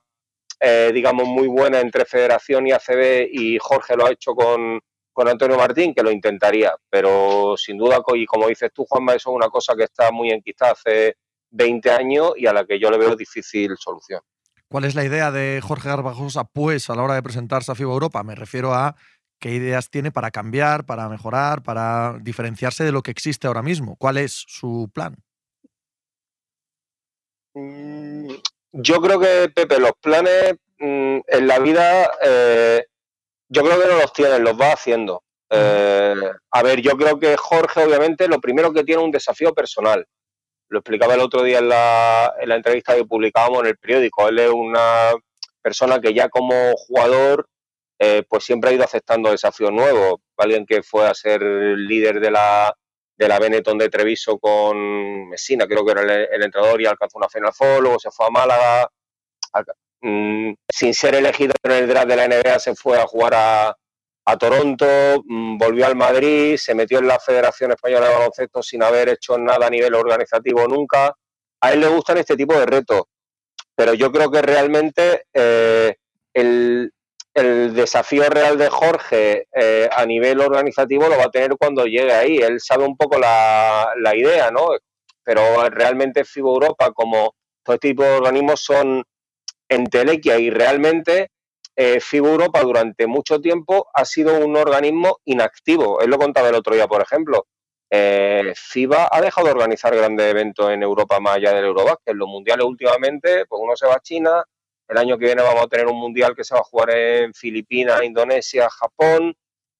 eh, 0.60 0.90
digamos, 0.92 1.26
muy 1.26 1.46
buena 1.48 1.80
entre 1.80 2.04
Federación 2.04 2.66
y 2.66 2.72
ACB, 2.72 3.28
y 3.30 3.58
Jorge 3.58 3.96
lo 3.96 4.06
ha 4.06 4.12
hecho 4.12 4.34
con, 4.34 4.80
con 5.12 5.28
Antonio 5.28 5.56
Martín, 5.56 5.94
que 5.94 6.02
lo 6.02 6.10
intentaría. 6.10 6.74
Pero 6.90 7.54
sin 7.56 7.78
duda, 7.78 8.02
y 8.14 8.26
como 8.26 8.48
dices 8.48 8.70
tú, 8.74 8.84
Juanma, 8.88 9.14
eso 9.14 9.30
es 9.30 9.36
una 9.36 9.48
cosa 9.48 9.74
que 9.76 9.84
está 9.84 10.10
muy 10.10 10.30
enquistada 10.30 10.72
hace 10.72 11.16
20 11.50 11.90
años 11.90 12.32
y 12.36 12.46
a 12.46 12.52
la 12.52 12.64
que 12.64 12.78
yo 12.78 12.90
le 12.90 12.98
veo 12.98 13.14
difícil 13.14 13.76
solución. 13.78 14.20
¿Cuál 14.68 14.84
es 14.84 14.94
la 14.94 15.04
idea 15.04 15.30
de 15.30 15.60
Jorge 15.62 15.88
Garbajosa, 15.88 16.44
pues, 16.44 16.90
a 16.90 16.94
la 16.94 17.02
hora 17.02 17.14
de 17.14 17.22
presentarse 17.22 17.70
a 17.70 17.74
FIBA 17.74 17.92
Europa? 17.92 18.22
Me 18.22 18.34
refiero 18.34 18.74
a 18.74 18.96
qué 19.38 19.50
ideas 19.50 19.90
tiene 19.90 20.10
para 20.10 20.30
cambiar, 20.30 20.86
para 20.86 21.08
mejorar, 21.08 21.62
para 21.62 22.18
diferenciarse 22.20 22.84
de 22.84 22.92
lo 22.92 23.02
que 23.02 23.10
existe 23.10 23.46
ahora 23.46 23.62
mismo. 23.62 23.96
¿Cuál 23.96 24.16
es 24.18 24.44
su 24.48 24.90
plan? 24.92 25.16
Mm, 27.54 28.30
yo 28.72 29.00
creo 29.00 29.20
que, 29.20 29.50
Pepe, 29.54 29.78
los 29.78 29.92
planes 30.00 30.54
mm, 30.78 31.18
en 31.26 31.46
la 31.46 31.58
vida, 31.58 32.10
eh, 32.22 32.84
yo 33.48 33.62
creo 33.62 33.80
que 33.80 33.86
no 33.86 33.98
los 33.98 34.12
tienen, 34.12 34.42
los 34.42 34.58
va 34.60 34.72
haciendo. 34.72 35.22
Eh, 35.50 36.14
a 36.50 36.62
ver, 36.62 36.80
yo 36.80 36.96
creo 36.96 37.18
que 37.18 37.36
Jorge, 37.36 37.84
obviamente, 37.84 38.26
lo 38.26 38.40
primero 38.40 38.72
que 38.72 38.82
tiene 38.82 39.02
es 39.02 39.06
un 39.06 39.12
desafío 39.12 39.54
personal. 39.54 40.04
Lo 40.74 40.80
explicaba 40.80 41.14
el 41.14 41.20
otro 41.20 41.44
día 41.44 41.60
en 41.60 41.68
la, 41.68 42.34
en 42.40 42.48
la 42.48 42.56
entrevista 42.56 42.96
que 42.96 43.04
publicábamos 43.04 43.60
en 43.60 43.66
el 43.66 43.76
periódico. 43.76 44.26
Él 44.26 44.40
es 44.40 44.50
una 44.50 45.12
persona 45.62 46.00
que 46.00 46.12
ya 46.12 46.28
como 46.28 46.72
jugador 46.74 47.48
eh, 48.00 48.24
pues 48.28 48.42
siempre 48.42 48.70
ha 48.70 48.72
ido 48.72 48.82
aceptando 48.82 49.30
desafíos 49.30 49.70
nuevos. 49.70 50.16
Alguien 50.36 50.66
que 50.66 50.82
fue 50.82 51.06
a 51.06 51.14
ser 51.14 51.42
líder 51.42 52.18
de 52.18 52.32
la, 52.32 52.74
de 53.16 53.28
la 53.28 53.38
Benetton 53.38 53.78
de 53.78 53.88
Treviso 53.88 54.36
con 54.40 55.28
Messina, 55.28 55.68
creo 55.68 55.84
que 55.86 55.92
era 55.92 56.02
el, 56.02 56.42
entrenador 56.42 56.82
y 56.82 56.86
alcanzó 56.86 57.18
una 57.18 57.28
Final 57.28 57.52
Four, 57.52 57.80
luego 57.80 58.00
se 58.00 58.10
fue 58.10 58.26
a 58.26 58.30
Málaga. 58.30 58.90
Mm, 60.00 60.54
sin 60.68 60.92
ser 60.92 61.14
elegido 61.14 61.52
en 61.62 61.70
el 61.70 61.86
draft 61.86 62.08
de 62.08 62.16
la 62.16 62.26
NBA 62.26 62.58
se 62.58 62.74
fue 62.74 62.98
a 62.98 63.06
jugar 63.06 63.34
a, 63.36 63.76
Toronto, 64.38 64.86
mm, 65.24 65.58
volvió 65.58 65.86
al 65.86 65.96
Madrid, 65.96 66.56
se 66.56 66.74
metió 66.74 66.98
en 66.98 67.08
la 67.08 67.18
Federación 67.18 67.72
Española 67.72 68.08
de 68.08 68.14
Baloncesto 68.14 68.62
sin 68.62 68.82
haber 68.82 69.10
hecho 69.10 69.38
nada 69.38 69.66
a 69.66 69.70
nivel 69.70 69.94
organizativo 69.94 70.66
nunca. 70.66 71.14
A 71.60 71.72
él 71.72 71.80
le 71.80 71.88
gustan 71.88 72.18
este 72.18 72.36
tipo 72.36 72.54
de 72.54 72.66
retos, 72.66 73.02
pero 73.74 73.94
yo 73.94 74.10
creo 74.10 74.30
que 74.30 74.42
realmente 74.42 75.26
eh, 75.32 75.96
el, 76.32 76.92
el 77.34 77.74
desafío 77.74 78.28
real 78.30 78.56
de 78.56 78.70
Jorge 78.70 79.48
eh, 79.52 79.88
a 79.92 80.06
nivel 80.06 80.40
organizativo 80.40 81.08
lo 81.08 81.18
va 81.18 81.24
a 81.24 81.30
tener 81.30 81.56
cuando 81.58 81.84
llegue 81.84 82.12
ahí. 82.12 82.36
Él 82.38 82.60
sabe 82.60 82.84
un 82.84 82.96
poco 82.96 83.18
la, 83.18 83.92
idea, 84.14 84.50
¿no? 84.52 84.68
Pero 85.24 85.68
realmente 85.70 86.24
FIBA 86.24 86.48
Europa, 86.48 86.92
como 86.92 87.34
todo 87.64 87.74
este 87.74 87.88
tipo 87.88 88.04
de 88.04 88.16
organismos, 88.16 88.60
son 88.60 89.02
entelequia 89.68 90.38
y 90.38 90.50
realmente 90.50 91.30
eh, 91.76 92.00
FIBA 92.00 92.28
Europa 92.28 92.60
durante 92.62 93.06
mucho 93.06 93.40
tiempo 93.40 93.88
ha 93.92 94.04
sido 94.04 94.38
un 94.38 94.56
organismo 94.56 95.18
inactivo. 95.24 96.00
Él 96.00 96.10
lo 96.10 96.18
contaba 96.18 96.48
el 96.48 96.54
otro 96.54 96.74
día, 96.74 96.86
por 96.86 97.02
ejemplo. 97.02 97.46
Eh, 97.90 98.52
FIBA 98.56 99.08
ha 99.10 99.20
dejado 99.20 99.46
de 99.46 99.52
organizar 99.52 99.94
grandes 99.94 100.26
eventos 100.26 100.70
en 100.70 100.82
Europa 100.82 101.20
más 101.20 101.36
allá 101.36 101.52
del 101.52 101.66
Eurobasket. 101.66 102.14
Los 102.14 102.28
mundiales 102.28 102.66
últimamente, 102.66 103.46
pues 103.46 103.60
uno 103.62 103.76
se 103.76 103.86
va 103.86 103.94
a 103.94 104.00
China, 104.00 104.44
el 104.88 104.98
año 104.98 105.18
que 105.18 105.26
viene 105.26 105.42
vamos 105.42 105.64
a 105.64 105.68
tener 105.68 105.86
un 105.86 105.98
mundial 105.98 106.34
que 106.36 106.44
se 106.44 106.54
va 106.54 106.60
a 106.60 106.64
jugar 106.64 106.90
en 106.90 107.32
Filipinas, 107.34 108.02
Indonesia, 108.02 108.68
Japón. 108.70 109.34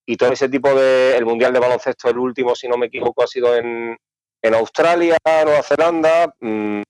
y 0.06 0.16
todo 0.16 0.32
ese 0.32 0.48
tipo 0.48 0.74
de. 0.74 1.16
El 1.16 1.26
Mundial 1.26 1.52
de 1.52 1.60
Baloncesto, 1.60 2.10
el 2.10 2.18
último, 2.18 2.54
si 2.54 2.68
no 2.68 2.76
me 2.76 2.86
equivoco, 2.86 3.22
ha 3.22 3.26
sido 3.26 3.56
en, 3.56 3.96
en 4.44 4.54
Australia, 4.54 5.16
Nueva 5.24 5.62
Zelanda. 5.62 6.34
Mm, 6.38 6.82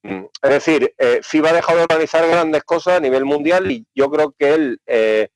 es 0.43 0.51
decir, 0.51 0.93
eh, 0.99 1.21
FIBA 1.23 1.51
ha 1.51 1.53
dejado 1.53 1.79
de 1.79 1.85
organizar 1.85 2.27
grandes 2.29 2.65
cosas 2.65 2.97
a 2.97 3.01
nivel 3.01 3.25
mundial 3.25 3.71
y 3.71 3.87
yo 3.95 4.11
creo 4.11 4.35
que 4.37 4.55
él 4.55 4.81
eh, 4.87 5.29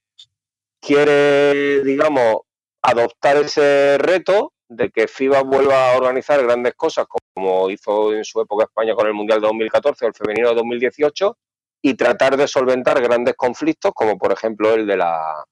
quiere, 0.80 1.84
digamos, 1.84 2.38
adoptar 2.82 3.36
ese 3.36 3.98
reto 3.98 4.52
de 4.68 4.90
que 4.90 5.06
FIBA 5.06 5.42
vuelva 5.42 5.92
a 5.92 5.96
organizar 5.96 6.42
grandes 6.42 6.74
cosas, 6.74 7.06
como 7.34 7.70
hizo 7.70 8.12
en 8.12 8.24
su 8.24 8.40
época 8.40 8.64
España 8.64 8.96
con 8.96 9.06
el 9.06 9.14
Mundial 9.14 9.40
de 9.40 9.46
2014 9.46 10.04
o 10.04 10.08
el 10.08 10.14
femenino 10.14 10.48
de 10.48 10.56
2018, 10.56 11.38
y 11.82 11.94
tratar 11.94 12.36
de 12.36 12.48
solventar 12.48 13.00
grandes 13.00 13.36
conflictos, 13.36 13.92
como 13.94 14.18
por 14.18 14.32
ejemplo 14.32 14.74
el 14.74 14.88
de 14.88 14.96
la 14.96 15.44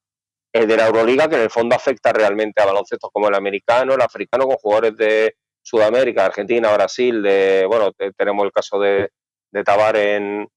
el 0.52 0.66
de 0.66 0.76
la 0.76 0.86
Euroliga, 0.86 1.28
que 1.28 1.36
en 1.36 1.42
el 1.42 1.50
fondo 1.50 1.76
afecta 1.76 2.12
realmente 2.12 2.60
a 2.60 2.66
baloncestos 2.66 3.10
como 3.12 3.28
el 3.28 3.34
americano, 3.34 3.94
el 3.94 4.00
africano, 4.00 4.46
con 4.46 4.56
jugadores 4.56 4.96
de 4.96 5.36
Sudamérica, 5.66 6.26
Argentina, 6.26 6.72
Brasil, 6.72 7.20
de 7.22 7.66
bueno, 7.66 7.90
tenemos 8.16 8.44
el 8.44 8.52
caso 8.52 8.78
de, 8.78 9.10
de 9.50 9.64
Tabar 9.64 9.96
en, 9.96 10.48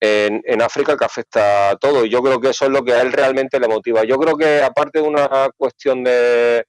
en, 0.00 0.62
África 0.62 0.96
que 0.96 1.04
afecta 1.04 1.70
a 1.70 1.76
todo. 1.76 2.04
Y 2.04 2.10
yo 2.10 2.22
creo 2.22 2.40
que 2.40 2.50
eso 2.50 2.66
es 2.66 2.70
lo 2.70 2.84
que 2.84 2.92
a 2.92 3.02
él 3.02 3.12
realmente 3.12 3.58
le 3.58 3.66
motiva. 3.66 4.04
Yo 4.04 4.16
creo 4.18 4.36
que 4.36 4.62
aparte 4.62 5.00
de 5.00 5.08
una 5.08 5.50
cuestión 5.56 6.04
de, 6.04 6.64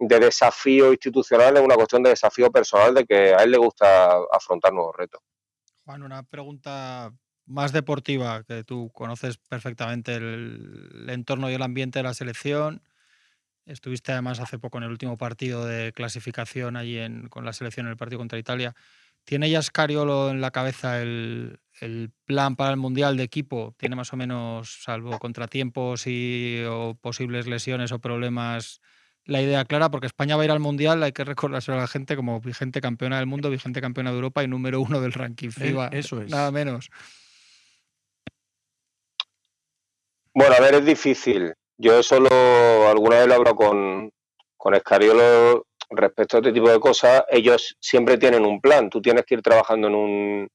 de 0.00 0.18
desafío 0.18 0.90
institucional, 0.90 1.56
es 1.56 1.62
una 1.62 1.76
cuestión 1.76 2.02
de 2.02 2.10
desafío 2.10 2.50
personal 2.50 2.92
de 2.92 3.04
que 3.04 3.34
a 3.34 3.44
él 3.44 3.52
le 3.52 3.58
gusta 3.58 4.16
afrontar 4.32 4.72
nuevos 4.72 4.96
retos. 4.96 5.20
Juan, 5.84 6.02
una 6.02 6.24
pregunta 6.24 7.12
más 7.46 7.70
deportiva, 7.70 8.42
que 8.42 8.64
tú 8.64 8.90
conoces 8.92 9.38
perfectamente 9.38 10.16
el 10.16 11.06
entorno 11.08 11.48
y 11.50 11.54
el 11.54 11.62
ambiente 11.62 12.00
de 12.00 12.02
la 12.02 12.14
selección. 12.14 12.82
Estuviste 13.66 14.12
además 14.12 14.40
hace 14.40 14.58
poco 14.58 14.78
en 14.78 14.84
el 14.84 14.90
último 14.90 15.16
partido 15.16 15.64
de 15.64 15.92
clasificación 15.92 16.76
allí 16.76 16.98
en, 16.98 17.28
con 17.28 17.44
la 17.44 17.52
selección 17.52 17.86
en 17.86 17.92
el 17.92 17.96
partido 17.96 18.18
contra 18.18 18.38
Italia. 18.38 18.74
¿Tiene 19.24 19.48
ya 19.48 19.62
Scariolo 19.62 20.30
en 20.30 20.42
la 20.42 20.50
cabeza 20.50 21.00
el, 21.00 21.58
plan 22.26 22.56
para 22.56 22.70
el 22.70 22.76
Mundial 22.76 23.16
de 23.16 23.22
equipo? 23.22 23.74
¿Tiene 23.78 23.96
más 23.96 24.12
o 24.12 24.16
menos, 24.16 24.82
salvo 24.82 25.18
contratiempos 25.18 26.06
y 26.06 26.62
o 26.68 26.94
posibles 27.00 27.46
lesiones 27.46 27.90
o 27.92 28.00
problemas, 28.00 28.82
la 29.24 29.40
idea 29.40 29.64
clara? 29.64 29.90
Porque 29.90 30.06
España 30.06 30.36
va 30.36 30.42
a 30.42 30.44
ir 30.44 30.50
al 30.50 30.60
Mundial, 30.60 31.02
hay 31.02 31.12
que 31.12 31.24
recordárselo 31.24 31.78
a 31.78 31.80
la 31.80 31.88
gente 31.88 32.16
como 32.16 32.38
vigente 32.40 32.82
campeona 32.82 33.16
del 33.16 33.26
mundo, 33.26 33.48
vigente 33.48 33.80
campeona 33.80 34.10
de 34.10 34.16
Europa 34.16 34.44
y 34.44 34.48
número 34.48 34.82
uno 34.82 35.00
del 35.00 35.14
ranking 35.14 35.48
eh, 35.48 35.52
FIBA. 35.52 35.88
eso 35.88 36.20
es. 36.20 36.30
Nada 36.30 36.50
menos. 36.50 36.90
Bueno, 40.34 40.54
a 40.54 40.60
ver, 40.60 40.74
es 40.74 40.84
difícil. 40.84 41.54
Yo 41.76 42.02
solo 42.02 42.28
alguna 42.88 43.18
vez 43.18 43.26
lo 43.26 43.34
hablo 43.34 43.54
con, 43.56 44.10
con 44.56 44.74
Escariolo 44.74 45.66
respecto 45.90 46.36
a 46.36 46.40
este 46.40 46.52
tipo 46.52 46.70
de 46.70 46.80
cosas. 46.80 47.24
Ellos 47.28 47.76
siempre 47.80 48.18
tienen 48.18 48.44
un 48.44 48.60
plan. 48.60 48.88
Tú 48.88 49.00
tienes 49.00 49.24
que 49.24 49.34
ir 49.34 49.42
trabajando 49.42 49.88
en 49.88 49.94
un, 49.94 50.48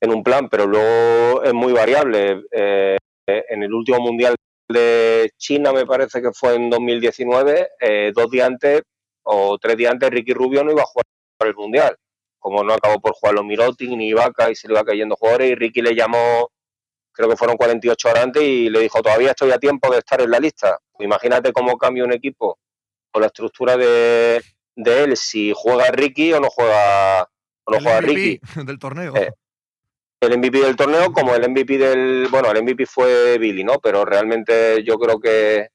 en 0.00 0.10
un 0.10 0.22
plan, 0.22 0.48
pero 0.48 0.66
luego 0.66 1.42
es 1.42 1.52
muy 1.52 1.72
variable. 1.72 2.42
Eh, 2.50 2.96
en 3.26 3.62
el 3.62 3.72
último 3.72 4.00
mundial 4.00 4.36
de 4.68 5.30
China, 5.36 5.72
me 5.72 5.86
parece 5.86 6.20
que 6.22 6.32
fue 6.32 6.54
en 6.54 6.70
2019, 6.70 7.68
eh, 7.80 8.12
dos 8.14 8.30
días 8.30 8.46
antes 8.46 8.82
o 9.24 9.58
tres 9.58 9.76
días 9.76 9.92
antes, 9.92 10.10
Ricky 10.10 10.32
Rubio 10.32 10.64
no 10.64 10.72
iba 10.72 10.82
a 10.82 10.86
jugar 10.86 11.04
el 11.40 11.54
mundial. 11.54 11.96
Como 12.38 12.64
no 12.64 12.74
acabó 12.74 13.00
por 13.00 13.12
jugar 13.12 13.36
los 13.36 13.44
Mirotic 13.44 13.90
ni 13.90 14.08
Ibaka 14.08 14.50
y 14.50 14.56
se 14.56 14.66
le 14.68 14.74
iba 14.74 14.84
cayendo 14.84 15.16
jugadores, 15.16 15.50
y 15.50 15.54
Ricky 15.54 15.82
le 15.82 15.94
llamó 15.94 16.48
creo 17.12 17.28
que 17.28 17.36
fueron 17.36 17.56
48 17.56 18.08
horas 18.08 18.24
antes 18.24 18.42
y 18.42 18.70
le 18.70 18.80
dijo, 18.80 19.02
todavía 19.02 19.30
estoy 19.30 19.50
a 19.50 19.58
tiempo 19.58 19.90
de 19.90 19.98
estar 19.98 20.20
en 20.20 20.30
la 20.30 20.40
lista. 20.40 20.78
Imagínate 20.98 21.52
cómo 21.52 21.76
cambia 21.76 22.04
un 22.04 22.12
equipo 22.12 22.58
con 23.10 23.20
la 23.20 23.26
estructura 23.26 23.76
de, 23.76 24.42
él, 24.74 25.16
si 25.16 25.52
juega 25.54 25.90
Ricky 25.90 26.32
o 26.32 26.40
no 26.40 26.48
juega, 26.48 27.28
o 27.64 27.72
no 27.72 27.80
juega 27.80 28.00
Ricky. 28.00 28.40
del 28.64 28.78
torneo. 28.78 29.14
Eh, 29.14 29.30
el 30.20 30.38
MVP 30.38 30.60
del 30.60 30.76
torneo 30.76 31.12
como 31.12 31.34
el 31.34 31.48
MVP 31.50 31.78
del... 31.78 32.28
Bueno, 32.30 32.50
el 32.50 32.62
MVP 32.62 32.86
fue 32.86 33.38
Billy, 33.38 33.64
¿no? 33.64 33.78
Pero 33.80 34.04
realmente 34.04 34.82
yo 34.84 34.96
creo 34.96 35.20
que 35.20 35.68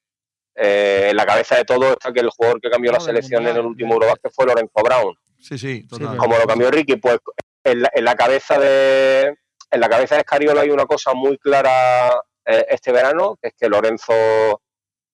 eh, 0.55 1.07
en 1.11 1.15
la 1.15 1.25
cabeza 1.25 1.57
de 1.57 1.65
todo 1.65 1.91
está 1.91 2.11
que 2.11 2.21
el 2.21 2.29
jugador 2.29 2.59
que 2.59 2.69
cambió 2.69 2.91
la 2.91 2.99
selección 2.99 3.45
en 3.45 3.57
el 3.57 3.65
último 3.65 3.93
Eurobasket 3.93 4.31
fue 4.33 4.45
Lorenzo 4.45 4.81
Brown. 4.83 5.15
Sí, 5.39 5.57
sí, 5.57 5.87
Como 6.17 6.37
lo 6.37 6.47
cambió 6.47 6.71
Ricky, 6.71 6.95
pues 6.95 7.19
en 7.63 8.05
la 8.05 8.15
cabeza 8.15 8.57
de, 8.57 9.35
en 9.71 9.79
la 9.79 9.89
cabeza 9.89 10.15
de 10.15 10.21
Escariolo 10.21 10.59
hay 10.59 10.69
una 10.69 10.85
cosa 10.85 11.13
muy 11.13 11.37
clara 11.37 12.21
eh, 12.45 12.65
este 12.69 12.91
verano, 12.91 13.37
que 13.41 13.49
es 13.49 13.53
que 13.55 13.69
Lorenzo 13.69 14.13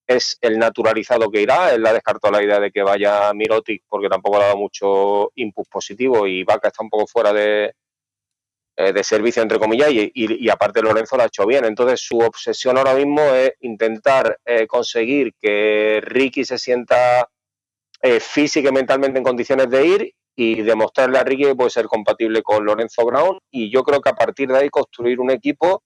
es 0.05 0.37
el 0.41 0.59
naturalizado 0.59 1.29
que 1.31 1.41
irá. 1.41 1.73
Él 1.73 1.85
ha 1.85 1.93
descartado 1.93 2.33
la 2.33 2.43
idea 2.43 2.59
de 2.59 2.71
que 2.71 2.83
vaya 2.83 3.33
Mirotic 3.33 3.83
porque 3.87 4.09
tampoco 4.09 4.37
le 4.37 4.43
ha 4.43 4.47
dado 4.47 4.59
mucho 4.59 5.31
input 5.35 5.67
positivo 5.69 6.27
y 6.27 6.43
Vaca 6.43 6.67
está 6.67 6.83
un 6.83 6.89
poco 6.89 7.07
fuera 7.07 7.33
de, 7.33 7.73
eh, 8.75 8.93
de 8.93 9.03
servicio, 9.03 9.41
entre 9.41 9.59
comillas, 9.59 9.89
y, 9.91 10.49
aparte 10.49 10.81
Lorenzo 10.81 11.17
lo 11.17 11.23
ha 11.23 11.27
hecho 11.27 11.47
bien. 11.47 11.65
Entonces 11.65 12.01
su 12.01 12.19
obsesión 12.19 12.77
ahora 12.77 12.93
mismo 12.93 13.21
es 13.21 13.53
intentar 13.61 14.39
eh, 14.45 14.67
conseguir 14.67 15.33
que 15.39 16.01
Ricky 16.03 16.45
se 16.45 16.57
sienta 16.57 17.27
física 18.19 18.67
y 18.67 18.71
mentalmente 18.73 19.17
en 19.17 19.23
condiciones 19.23 19.69
de 19.69 19.85
ir 19.85 20.13
y 20.35 20.61
demostrarle 20.61 21.19
a 21.19 21.23
Ricky 21.23 21.43
que 21.43 21.55
puede 21.55 21.69
ser 21.69 21.85
compatible 21.85 22.41
con 22.41 22.65
Lorenzo 22.65 23.05
Brown. 23.05 23.39
Y 23.51 23.71
yo 23.71 23.83
creo 23.83 24.01
que 24.01 24.09
a 24.09 24.15
partir 24.15 24.49
de 24.49 24.57
ahí 24.57 24.69
construir 24.69 25.19
un 25.19 25.31
equipo 25.31 25.83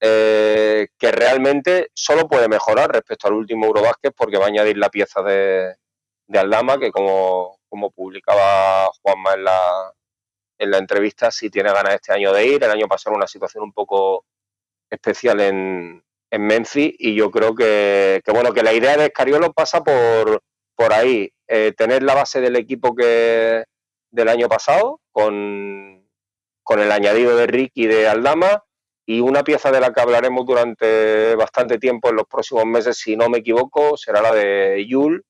eh, 0.00 0.88
que 0.98 1.12
realmente 1.12 1.90
solo 1.94 2.28
puede 2.28 2.48
mejorar 2.48 2.92
respecto 2.92 3.28
al 3.28 3.34
último 3.34 3.66
Eurobásquet 3.66 4.14
porque 4.16 4.38
va 4.38 4.46
a 4.46 4.48
añadir 4.48 4.76
la 4.76 4.90
pieza 4.90 5.22
de, 5.22 5.76
de 6.26 6.38
Aldama 6.38 6.78
que 6.78 6.90
como, 6.90 7.58
como 7.68 7.90
publicaba 7.90 8.90
Juanma 9.02 9.34
en 9.34 9.44
la, 9.44 9.92
en 10.58 10.70
la 10.70 10.78
entrevista 10.78 11.30
si 11.30 11.48
tiene 11.48 11.72
ganas 11.72 11.94
este 11.94 12.12
año 12.12 12.32
de 12.32 12.46
ir, 12.46 12.64
el 12.64 12.70
año 12.70 12.88
pasado 12.88 13.16
una 13.16 13.26
situación 13.26 13.64
un 13.64 13.72
poco 13.72 14.26
especial 14.90 15.40
en, 15.40 16.04
en 16.30 16.46
Memphis 16.46 16.94
y 16.98 17.14
yo 17.14 17.30
creo 17.30 17.54
que, 17.54 18.20
que 18.24 18.32
bueno 18.32 18.52
que 18.52 18.62
la 18.62 18.72
idea 18.72 18.96
de 18.96 19.06
Escariolo 19.06 19.52
pasa 19.52 19.82
por, 19.82 20.42
por 20.76 20.92
ahí, 20.92 21.32
eh, 21.48 21.72
tener 21.76 22.02
la 22.02 22.14
base 22.14 22.40
del 22.40 22.56
equipo 22.56 22.94
que, 22.94 23.64
del 24.14 24.28
año 24.28 24.48
pasado, 24.48 25.00
con, 25.10 26.08
con 26.62 26.80
el 26.80 26.92
añadido 26.92 27.36
de 27.36 27.46
Rick 27.48 27.72
y 27.74 27.86
de 27.86 28.06
Aldama, 28.06 28.62
y 29.06 29.20
una 29.20 29.42
pieza 29.42 29.70
de 29.72 29.80
la 29.80 29.92
que 29.92 30.00
hablaremos 30.00 30.46
durante 30.46 31.34
bastante 31.34 31.78
tiempo 31.78 32.08
en 32.08 32.16
los 32.16 32.26
próximos 32.26 32.64
meses, 32.64 32.96
si 32.96 33.16
no 33.16 33.28
me 33.28 33.38
equivoco, 33.38 33.96
será 33.96 34.22
la 34.22 34.32
de 34.32 34.86
Yul, 34.88 35.24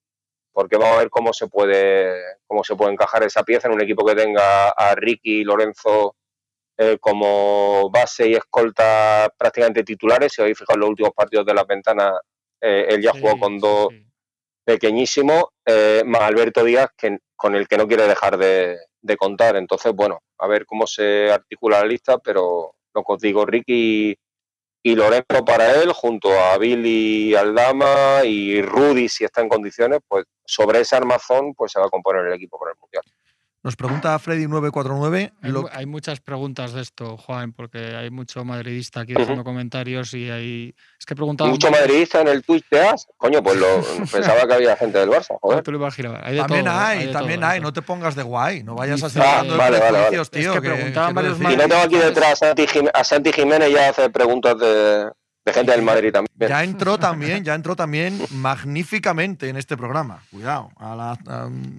porque 0.52 0.76
vamos 0.76 0.96
a 0.96 0.98
ver 0.98 1.10
cómo 1.10 1.32
se 1.32 1.48
puede, 1.48 2.14
cómo 2.46 2.62
se 2.62 2.76
puede 2.76 2.92
encajar 2.92 3.24
esa 3.24 3.42
pieza 3.42 3.68
en 3.68 3.74
un 3.74 3.82
equipo 3.82 4.04
que 4.04 4.14
tenga 4.14 4.68
a 4.68 4.94
Ricky 4.94 5.40
y 5.40 5.44
Lorenzo 5.44 6.14
eh, 6.76 6.98
como 7.00 7.90
base 7.90 8.28
y 8.28 8.34
escolta 8.34 9.32
prácticamente 9.36 9.82
titulares. 9.82 10.32
Si 10.32 10.42
habéis 10.42 10.58
fijado 10.58 10.74
en 10.74 10.80
los 10.80 10.90
últimos 10.90 11.12
partidos 11.12 11.46
de 11.46 11.54
las 11.54 11.66
ventanas, 11.66 12.12
eh, 12.60 12.86
él 12.90 13.02
ya 13.02 13.12
jugó 13.12 13.38
con 13.38 13.58
dos 13.58 13.88
pequeñísimos, 14.64 15.44
eh, 15.66 16.02
más 16.04 16.22
Alberto 16.22 16.64
Díaz, 16.64 16.88
que 16.96 17.18
con 17.36 17.54
el 17.54 17.68
que 17.68 17.76
no 17.76 17.86
quiere 17.86 18.08
dejar 18.08 18.38
de, 18.38 18.78
contar. 19.18 19.56
Entonces, 19.56 19.92
bueno, 19.92 20.20
a 20.38 20.46
ver 20.46 20.64
cómo 20.64 20.86
se 20.86 21.30
articula 21.30 21.80
la 21.80 21.86
lista, 21.86 22.18
pero 22.18 22.74
lo 22.94 23.02
que 23.02 23.12
os 23.12 23.20
digo, 23.20 23.44
Ricky 23.44 24.16
y 24.82 24.94
Lorenzo 24.94 25.44
para 25.44 25.74
él, 25.80 25.92
junto 25.92 26.32
a 26.32 26.56
Billy 26.58 27.34
Aldama 27.34 28.24
y 28.24 28.60
Rudy, 28.62 29.08
si 29.08 29.24
está 29.24 29.40
en 29.40 29.48
condiciones, 29.48 30.00
pues 30.08 30.24
sobre 30.44 30.80
ese 30.80 30.96
armazón 30.96 31.54
pues 31.54 31.72
se 31.72 31.80
va 31.80 31.86
a 31.86 31.90
componer 31.90 32.26
el 32.26 32.34
equipo 32.34 32.58
para 32.58 32.72
el 32.72 32.78
Mundial. 32.80 33.04
Nos 33.64 33.76
pregunta 33.76 34.14
Freddy949. 34.18 35.32
Hay, 35.72 35.86
muchas 35.86 36.20
preguntas 36.20 36.74
de 36.74 36.82
esto, 36.82 37.16
Juan, 37.16 37.54
porque 37.54 37.78
hay 37.78 38.10
mucho 38.10 38.44
madridista 38.44 39.00
aquí 39.00 39.14
dejando 39.14 39.42
comentarios 39.42 40.12
y 40.12 40.28
hay. 40.28 40.74
Es 41.00 41.06
que 41.06 41.14
preguntaba. 41.16 41.48
¿Mucho 41.48 41.70
madridista 41.70 42.20
en 42.20 42.28
el 42.28 42.44
Twitch 42.44 42.68
de 42.70 42.80
As? 42.86 43.08
Coño, 43.16 43.42
pues 43.42 43.56
lo 43.56 43.66
pensaba 44.12 44.46
que 44.46 44.52
había 44.52 44.76
gente 44.76 44.98
del 44.98 45.08
Barça. 45.08 45.38
Joder. 45.40 45.62
también 45.62 46.68
hay, 46.68 47.10
también 47.10 47.42
hay. 47.42 47.60
No 47.60 47.72
te 47.72 47.80
pongas 47.80 48.14
de 48.14 48.22
guay. 48.22 48.62
No 48.62 48.74
vayas 48.74 49.02
a 49.02 49.40
ah, 49.40 49.42
vale, 49.56 49.80
vale, 49.80 50.10
tío. 50.10 50.20
Es 50.20 50.28
que, 50.28 50.60
preguntaban 50.60 51.14
varios 51.14 51.40
Y 51.40 51.42
no 51.42 51.66
tengo 51.66 51.82
aquí 51.82 51.96
detrás 51.96 52.42
a 52.42 53.02
Santi 53.02 53.32
Jiménez 53.32 53.72
ya 53.72 53.88
hace 53.88 54.10
preguntas 54.10 54.58
de 54.58 55.08
de 55.44 55.52
gente 55.52 55.72
del 55.72 55.82
Madrid 55.82 56.10
también. 56.10 56.32
Ya 56.38 56.64
entró 56.64 56.98
también, 56.98 57.44
ya 57.44 57.54
entró 57.54 57.76
también 57.76 58.18
magníficamente 58.30 59.48
en 59.50 59.56
este 59.56 59.76
programa. 59.76 60.22
Cuidado. 60.30 60.70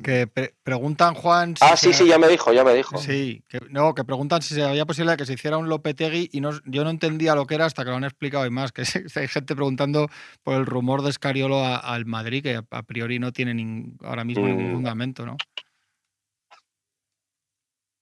Que 0.03 0.27
preguntan, 0.63 1.15
Juan. 1.15 1.55
ah, 1.61 1.75
sí, 1.75 1.91
sí, 1.93 2.07
ya 2.07 2.19
me 2.19 2.27
dijo, 2.27 2.53
ya 2.53 2.63
me 2.63 2.73
dijo. 2.75 2.97
Sí, 2.97 3.43
que, 3.49 3.59
no, 3.69 3.95
que 3.95 4.03
preguntan 4.03 4.43
si 4.43 4.61
había 4.61 4.85
posibilidad 4.85 5.13
de 5.13 5.17
que 5.17 5.25
se 5.25 5.33
hiciera 5.33 5.57
un 5.57 5.67
Lopetegui 5.67 6.29
y 6.31 6.41
no, 6.41 6.51
yo 6.65 6.83
no 6.83 6.91
entendía 6.91 7.33
lo 7.33 7.47
que 7.47 7.55
era 7.55 7.65
hasta 7.65 7.83
que 7.83 7.89
lo 7.89 7.95
han 7.95 8.03
explicado 8.03 8.45
y 8.45 8.51
más. 8.51 8.71
Que 8.71 8.83
hay 9.15 9.27
gente 9.27 9.55
preguntando 9.55 10.09
por 10.43 10.55
el 10.55 10.67
rumor 10.67 11.01
de 11.01 11.09
Escariolo 11.09 11.65
al 11.65 12.05
Madrid, 12.05 12.43
que 12.43 12.61
a 12.69 12.83
priori 12.83 13.17
no 13.17 13.31
tiene 13.31 13.95
ahora 14.03 14.23
mismo 14.23 14.45
ningún 14.45 14.71
mm. 14.71 14.75
fundamento, 14.75 15.25
¿no? 15.25 15.37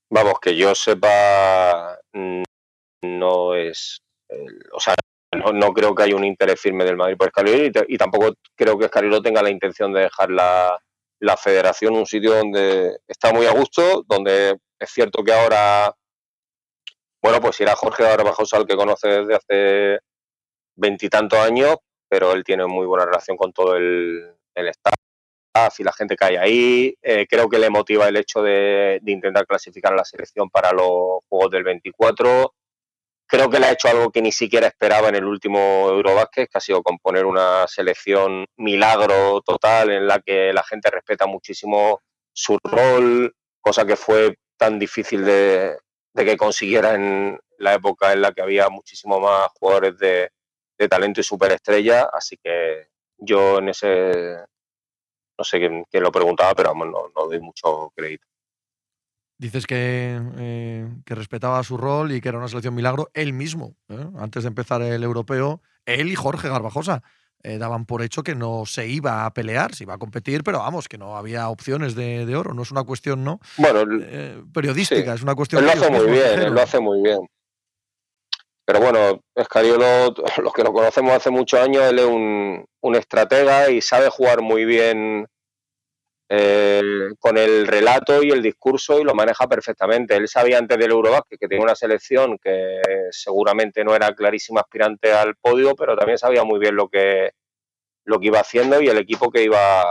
Vamos, 0.09 0.33
que 0.41 0.55
yo 0.55 0.75
sepa, 0.75 1.97
no 3.01 3.55
es. 3.55 4.01
o 4.73 4.79
sea, 4.79 4.93
no, 5.35 5.73
creo 5.73 5.95
que 5.95 6.03
haya 6.03 6.15
un 6.15 6.23
interés 6.23 6.59
firme 6.59 6.85
del 6.85 6.97
Madrid 6.97 7.17
por 7.17 7.27
Escariolo 7.27 7.83
y, 7.87 7.97
tampoco 7.97 8.33
creo 8.55 8.77
que 8.77 8.85
Escariolo 8.85 9.21
tenga 9.21 9.41
la 9.41 9.49
intención 9.49 9.93
de 9.93 10.01
dejar 10.01 10.31
la, 10.31 10.77
la 11.19 11.37
federación 11.37 11.95
un 11.95 12.05
sitio 12.05 12.35
donde 12.35 12.97
está 13.07 13.33
muy 13.33 13.45
a 13.45 13.51
gusto, 13.51 14.03
donde 14.07 14.57
es 14.79 14.89
cierto 14.89 15.23
que 15.23 15.33
ahora, 15.33 15.93
bueno, 17.21 17.39
pues 17.39 17.59
irá 17.61 17.75
Jorge 17.75 18.03
Barbajosa, 18.03 18.57
al 18.57 18.67
que 18.67 18.75
conoce 18.75 19.07
desde 19.07 19.35
hace 19.35 19.99
veintitantos 20.75 21.39
años, 21.39 21.77
pero 22.09 22.33
él 22.33 22.43
tiene 22.43 22.65
muy 22.65 22.85
buena 22.85 23.05
relación 23.05 23.37
con 23.37 23.53
todo 23.53 23.75
el, 23.75 24.35
el 24.55 24.67
staff 24.67 24.93
y 25.79 25.83
la 25.83 25.93
gente 25.93 26.15
que 26.15 26.25
hay 26.25 26.35
ahí. 26.35 26.97
Eh, 27.01 27.25
creo 27.29 27.47
que 27.47 27.59
le 27.59 27.69
motiva 27.69 28.07
el 28.07 28.17
hecho 28.17 28.41
de, 28.41 28.99
de 29.01 29.11
intentar 29.11 29.45
clasificar 29.45 29.93
a 29.93 29.97
la 29.97 30.05
selección 30.05 30.49
para 30.49 30.71
los 30.73 31.21
Juegos 31.29 31.51
del 31.51 31.63
24 31.63 32.53
creo 33.33 33.49
que 33.49 33.59
le 33.59 33.65
ha 33.65 33.71
hecho 33.71 33.87
algo 33.87 34.11
que 34.11 34.21
ni 34.21 34.31
siquiera 34.31 34.67
esperaba 34.67 35.09
en 35.09 35.15
el 35.15 35.25
último 35.25 35.89
Eurobásquet, 35.89 36.47
que 36.51 36.57
ha 36.59 36.61
sido 36.61 36.83
componer 36.83 37.25
una 37.25 37.65
selección 37.67 38.45
milagro 38.57 39.41
total 39.41 39.89
en 39.89 40.05
la 40.05 40.19
que 40.19 40.53
la 40.53 40.61
gente 40.61 40.91
respeta 40.91 41.25
muchísimo 41.25 42.01
su 42.31 42.59
rol, 42.63 43.35
cosa 43.59 43.87
que 43.87 43.95
fue 43.95 44.37
tan 44.55 44.77
difícil 44.77 45.25
de, 45.25 45.79
que 46.15 46.37
consiguiera 46.37 46.93
en 46.93 47.39
la 47.57 47.73
época 47.73 48.13
en 48.13 48.21
la 48.21 48.33
que 48.33 48.43
había 48.43 48.69
muchísimo 48.69 49.19
más 49.19 49.47
jugadores 49.59 49.97
de, 49.97 50.29
talento 50.87 51.21
y 51.21 51.23
superestrella, 51.23 52.09
así 52.13 52.37
que 52.37 52.89
yo 53.17 53.57
en 53.57 53.69
ese, 53.69 54.45
no 55.39 55.43
sé 55.43 55.57
quién, 55.57 56.03
lo 56.03 56.11
preguntaba, 56.11 56.53
pero 56.53 56.69
vamos, 56.69 56.87
no, 56.87 57.11
no 57.15 57.27
doy 57.27 57.39
mucho 57.39 57.91
crédito. 57.95 58.27
Dices 59.43 59.67
que, 59.67 60.21
eh, 60.37 60.87
que, 61.05 61.15
respetaba 61.15 61.61
su 61.63 61.75
rol 61.75 62.13
y 62.13 62.21
que 62.21 62.29
era 62.29 62.37
una 62.37 62.47
selección 62.47 62.73
milagro. 62.73 63.09
Él 63.13 63.33
mismo, 63.33 63.75
¿eh? 63.89 64.07
antes 64.17 64.43
de 64.43 64.47
empezar 64.47 64.81
el 64.81 65.03
europeo, 65.03 65.61
él 65.85 66.07
y 66.07 66.15
Jorge 66.15 66.47
Garbajosa 66.47 67.03
eh, 67.43 67.57
daban 67.57 67.85
por 67.85 68.01
hecho 68.03 68.23
que 68.23 68.35
no 68.35 68.65
se 68.65 68.87
iba 68.87 69.25
a 69.25 69.33
pelear, 69.33 69.75
se 69.75 69.83
iba 69.83 69.95
a 69.95 69.97
competir, 69.97 70.45
pero 70.45 70.59
vamos, 70.59 70.87
que 70.87 70.97
no 70.97 71.17
había 71.17 71.49
opciones 71.49 71.93
de, 71.93 72.33
oro. 72.37 72.53
No 72.53 72.61
es 72.61 72.71
una 72.71 72.85
cuestión 72.85 73.25
no 73.25 73.41
bueno, 73.57 73.83
periodística, 74.53 75.13
es 75.13 75.23
una 75.23 75.35
cuestión. 75.35 75.59
Él 75.61 75.65
lo 75.65 75.73
hace 75.73 75.91
muy 75.91 76.09
bien, 76.09 76.39
él 76.39 76.53
lo 76.53 76.61
hace 76.61 76.79
muy 76.79 77.01
bien. 77.01 77.19
Pero 78.63 78.79
bueno, 78.79 79.19
Escariolo, 79.35 80.15
los 80.41 80.53
que 80.53 80.63
lo 80.63 80.71
conocemos 80.71 81.11
hace 81.11 81.31
muchos 81.31 81.59
años, 81.59 81.83
él 81.83 81.99
es 81.99 82.05
un, 82.05 82.65
un 82.79 82.95
estratega 82.95 83.69
y 83.69 83.81
sabe 83.81 84.07
jugar 84.07 84.41
muy 84.41 84.63
bien 84.63 85.27
eh, 86.29 86.81
con 87.19 87.37
el 87.37 87.67
relato 87.67 88.23
y 88.23 88.31
el 88.31 88.41
discurso 88.41 88.99
y 88.99 89.03
lo 89.03 89.13
maneja 89.13 89.47
perfectamente. 89.47 90.15
Él 90.15 90.27
sabía 90.27 90.57
antes 90.57 90.77
del 90.77 90.91
Eurobasket 90.91 91.39
que 91.39 91.47
tenía 91.47 91.63
una 91.63 91.75
selección 91.75 92.37
que 92.41 92.81
seguramente 93.11 93.83
no 93.83 93.95
era 93.95 94.13
clarísima 94.13 94.61
aspirante 94.61 95.11
al 95.11 95.35
podio, 95.35 95.75
pero 95.75 95.95
también 95.95 96.17
sabía 96.17 96.43
muy 96.43 96.59
bien 96.59 96.75
lo 96.75 96.87
que, 96.87 97.31
lo 98.05 98.19
que 98.19 98.27
iba 98.27 98.39
haciendo 98.39 98.81
y 98.81 98.87
el 98.87 98.97
equipo 98.97 99.31
que 99.31 99.43
iba 99.43 99.83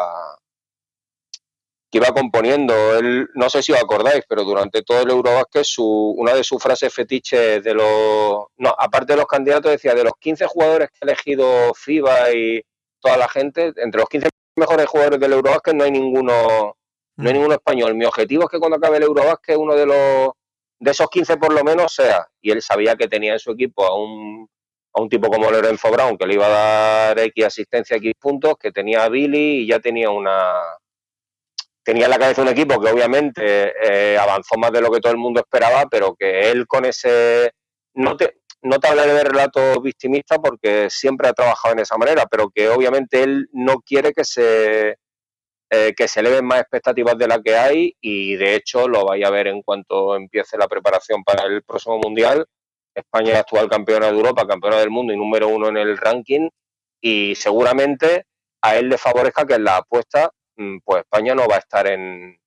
que 1.92 1.98
iba 1.98 2.08
componiendo. 2.08 2.98
Él, 2.98 3.28
no 3.34 3.50
sé 3.50 3.62
si 3.62 3.72
os 3.72 3.78
acordáis, 3.78 4.24
pero 4.26 4.44
durante 4.44 4.82
todo 4.82 5.02
el 5.02 5.10
Eurobasket 5.10 5.64
su, 5.64 6.14
una 6.16 6.32
de 6.34 6.42
sus 6.42 6.60
frases 6.60 6.92
fetiches 6.92 7.62
de 7.62 7.74
los... 7.74 8.46
No, 8.56 8.74
aparte 8.78 9.12
de 9.12 9.18
los 9.18 9.26
candidatos, 9.26 9.70
decía, 9.70 9.94
de 9.94 10.04
los 10.04 10.14
15 10.18 10.46
jugadores 10.46 10.88
que 10.88 10.98
ha 11.02 11.04
elegido 11.12 11.74
FIBA 11.74 12.32
y 12.32 12.62
toda 12.98 13.18
la 13.18 13.28
gente, 13.28 13.74
entre 13.76 14.00
los 14.00 14.08
15 14.08 14.30
mejores 14.56 14.86
jugadores 14.86 15.20
del 15.20 15.32
Eurobásquet 15.32 15.74
no 15.74 15.84
hay 15.84 15.90
ninguno 15.90 16.76
no 17.16 17.28
hay 17.28 17.32
mm. 17.32 17.36
ninguno 17.36 17.54
español. 17.54 17.94
Mi 17.94 18.04
objetivo 18.04 18.44
es 18.44 18.50
que 18.50 18.58
cuando 18.58 18.76
acabe 18.76 18.98
el 18.98 19.04
Eurobásquet 19.04 19.56
uno 19.56 19.74
de 19.74 19.86
los 19.86 20.30
de 20.78 20.90
esos 20.90 21.08
15 21.08 21.36
por 21.36 21.52
lo 21.52 21.62
menos 21.62 21.94
sea. 21.94 22.26
Y 22.40 22.50
él 22.50 22.62
sabía 22.62 22.96
que 22.96 23.08
tenía 23.08 23.34
en 23.34 23.38
su 23.38 23.52
equipo 23.52 23.84
a 23.84 23.96
un, 23.96 24.48
a 24.94 25.00
un 25.00 25.08
tipo 25.08 25.28
como 25.30 25.50
Lorenzo 25.50 25.90
Brown, 25.90 26.18
que 26.18 26.26
le 26.26 26.34
iba 26.34 26.46
a 26.46 26.48
dar 26.48 27.18
X 27.18 27.44
asistencia, 27.44 27.96
X 27.96 28.12
puntos, 28.18 28.54
que 28.58 28.72
tenía 28.72 29.04
a 29.04 29.08
Billy 29.08 29.62
y 29.62 29.66
ya 29.66 29.80
tenía 29.80 30.10
una... 30.10 30.54
Tenía 31.84 32.04
en 32.04 32.10
la 32.10 32.18
cabeza 32.18 32.42
un 32.42 32.48
equipo 32.48 32.80
que 32.80 32.90
obviamente 32.90 33.72
eh, 33.82 34.16
avanzó 34.16 34.56
más 34.56 34.70
de 34.70 34.80
lo 34.80 34.90
que 34.90 35.00
todo 35.00 35.12
el 35.12 35.18
mundo 35.18 35.40
esperaba, 35.40 35.86
pero 35.90 36.14
que 36.14 36.50
él 36.50 36.66
con 36.66 36.84
ese... 36.84 37.52
No 37.94 38.16
te, 38.16 38.41
no 38.62 38.78
te 38.78 38.88
hablaré 38.88 39.12
de 39.12 39.24
relato 39.24 39.80
victimista 39.80 40.38
porque 40.38 40.88
siempre 40.88 41.28
ha 41.28 41.32
trabajado 41.32 41.74
en 41.74 41.80
esa 41.80 41.98
manera, 41.98 42.26
pero 42.26 42.50
que 42.50 42.68
obviamente 42.68 43.22
él 43.22 43.48
no 43.52 43.80
quiere 43.80 44.12
que 44.12 44.24
se, 44.24 44.96
eh, 45.70 45.94
que 45.96 46.08
se 46.08 46.20
eleven 46.20 46.44
más 46.44 46.60
expectativas 46.60 47.18
de 47.18 47.28
la 47.28 47.40
que 47.42 47.56
hay 47.56 47.96
y 48.00 48.36
de 48.36 48.54
hecho 48.54 48.88
lo 48.88 49.04
vaya 49.04 49.26
a 49.26 49.30
ver 49.30 49.48
en 49.48 49.62
cuanto 49.62 50.14
empiece 50.16 50.56
la 50.56 50.68
preparación 50.68 51.24
para 51.24 51.44
el 51.44 51.62
próximo 51.62 51.98
Mundial. 51.98 52.46
España 52.94 53.32
es 53.32 53.38
actual 53.38 53.68
campeona 53.68 54.06
de 54.06 54.12
Europa, 54.16 54.46
campeona 54.46 54.78
del 54.78 54.90
mundo 54.90 55.12
y 55.12 55.16
número 55.16 55.48
uno 55.48 55.68
en 55.68 55.78
el 55.78 55.96
ranking 55.98 56.48
y 57.00 57.34
seguramente 57.34 58.26
a 58.62 58.76
él 58.76 58.88
le 58.88 58.98
favorezca 58.98 59.44
que 59.44 59.54
en 59.54 59.64
la 59.64 59.78
apuesta 59.78 60.30
mm, 60.56 60.78
pues 60.84 61.02
España 61.02 61.34
no 61.34 61.48
va 61.48 61.56
a 61.56 61.60
estar 61.60 61.86
en, 61.88 62.38